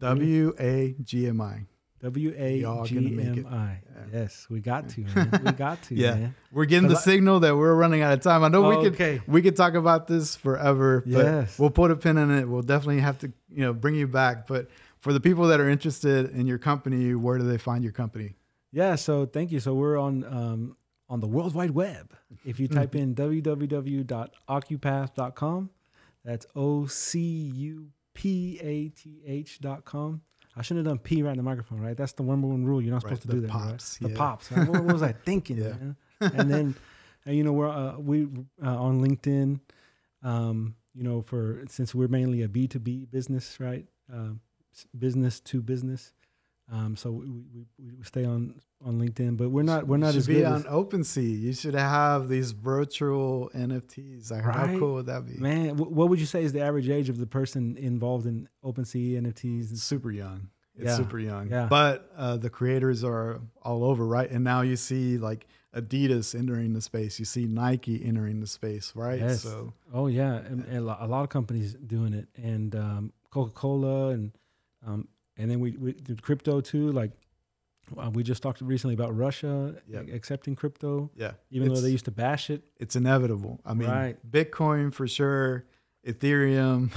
[0.00, 1.66] W A G M I.
[2.02, 3.46] W A G gonna make it.
[3.46, 3.78] M I.
[4.12, 5.40] Yes, we got to, man.
[5.44, 6.14] We got to, Yeah.
[6.14, 6.34] man.
[6.52, 8.42] We're getting the I- signal that we're running out of time.
[8.44, 9.20] I know we could Okay.
[9.26, 11.58] we could talk about this forever, but Yes.
[11.58, 12.48] we'll put a pin in it.
[12.48, 14.46] We'll definitely have to, you know, bring you back.
[14.46, 14.68] But
[14.98, 18.34] for the people that are interested in your company, where do they find your company?
[18.72, 19.60] Yeah, so thank you.
[19.60, 20.76] So we're on um,
[21.14, 22.12] on the World Wide Web.
[22.44, 25.70] If you type in www.ocupath.com,
[26.24, 30.22] that's O C U P A T H dot com.
[30.56, 31.96] I shouldn't have done P right in the microphone, right?
[31.96, 32.82] That's the number one rule.
[32.82, 33.46] You're not Right, supposed to do that.
[33.46, 34.08] The pops, right?
[34.08, 34.18] The yeah.
[34.18, 34.50] pops.
[34.52, 34.68] Right?
[34.68, 35.58] What, what was I thinking?
[35.58, 35.74] Yeah.
[36.20, 36.74] And then,
[37.28, 38.26] uh, you know, we're uh, we
[38.60, 39.60] uh, on LinkedIn.
[40.24, 43.86] Um, you know, for since we're mainly a B two B business, right?
[44.12, 46.12] S- business to business.
[46.72, 47.66] Um, so we, we,
[47.98, 50.44] we stay on on LinkedIn, but we're not we're You not should as be good
[50.46, 51.40] on as, OpenSea.
[51.40, 54.30] You should have these virtual NFTs.
[54.30, 55.34] Like, How cool would that be?
[55.34, 55.76] man.
[55.76, 59.20] wh- What would you say is the average age of the person involved in OpenSea
[59.20, 59.72] NFTs?
[59.72, 60.48] It's super young.
[60.76, 60.96] It's Yeah.
[60.96, 61.50] super young.
[61.50, 61.66] Yeah.
[61.68, 64.28] But uh, the creators are all over, right?
[64.30, 65.46] And now you see like
[65.76, 67.18] Adidas entering the space.
[67.18, 69.20] You see Nike entering the space, right?
[69.20, 69.42] Yes.
[69.42, 73.52] So Oh yeah, and, and a a lot of companies doing it, and um, Coca
[73.52, 74.32] Cola, and
[74.86, 76.92] um, and then we, we did crypto too.
[76.92, 77.12] Like
[77.98, 80.08] uh, we just talked recently about Russia Yep.
[80.12, 82.62] accepting crypto, yeah, even though they used to bash it.
[82.78, 83.60] it's inevitable.
[83.64, 84.16] I mean, Right.
[84.30, 85.64] Bitcoin for sure,
[86.06, 86.90] Ethereum.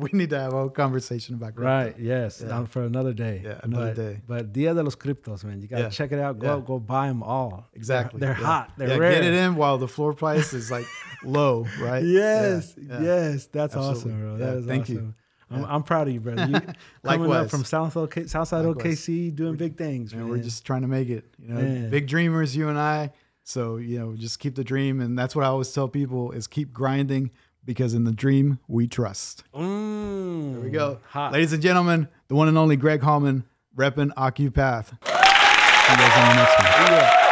[0.00, 1.70] we need to have a whole conversation about crypto.
[1.70, 1.98] Right.
[1.98, 2.42] Yes.
[2.46, 2.64] Yeah.
[2.66, 3.40] for another day.
[3.44, 4.20] Yeah, another But- day.
[4.26, 5.88] But Dia de los Cryptos, man, you gotta Yeah.
[5.90, 6.38] check it out.
[6.38, 6.62] Go Yeah.
[6.66, 7.66] go buy them all.
[7.74, 8.20] Exactly.
[8.20, 8.72] They're, they're hot.
[8.76, 9.12] They're yeah, rare.
[9.12, 10.86] get it in while the floor price is like
[11.24, 12.02] low, right?
[12.20, 14.12] Yes, yes, that's Absolutely.
[14.12, 14.36] awesome, bro.
[14.38, 15.14] That is thank you.
[15.50, 15.66] I'm, Yeah.
[15.68, 16.46] I'm proud of you, brother.
[16.46, 16.60] You
[17.04, 18.84] coming up from South OK, Southside Likewise.
[19.00, 20.28] OKC, doing big things, man.
[20.28, 21.24] we're just trying to make it.
[21.38, 21.90] You know, Man.
[21.90, 23.12] big dreamers, you and I.
[23.42, 26.46] So you know, just keep the dream, and that's what I always tell people: is
[26.46, 27.30] keep grinding
[27.64, 29.44] because in the dream we trust.
[29.54, 31.32] Mm, There we go, Hot.
[31.32, 32.08] ladies and gentlemen.
[32.28, 33.44] The one and only Greg Hallman,
[33.76, 34.86] repping Ocupath.
[34.88, 36.66] See you guys on the next one.
[36.92, 37.23] Yeah.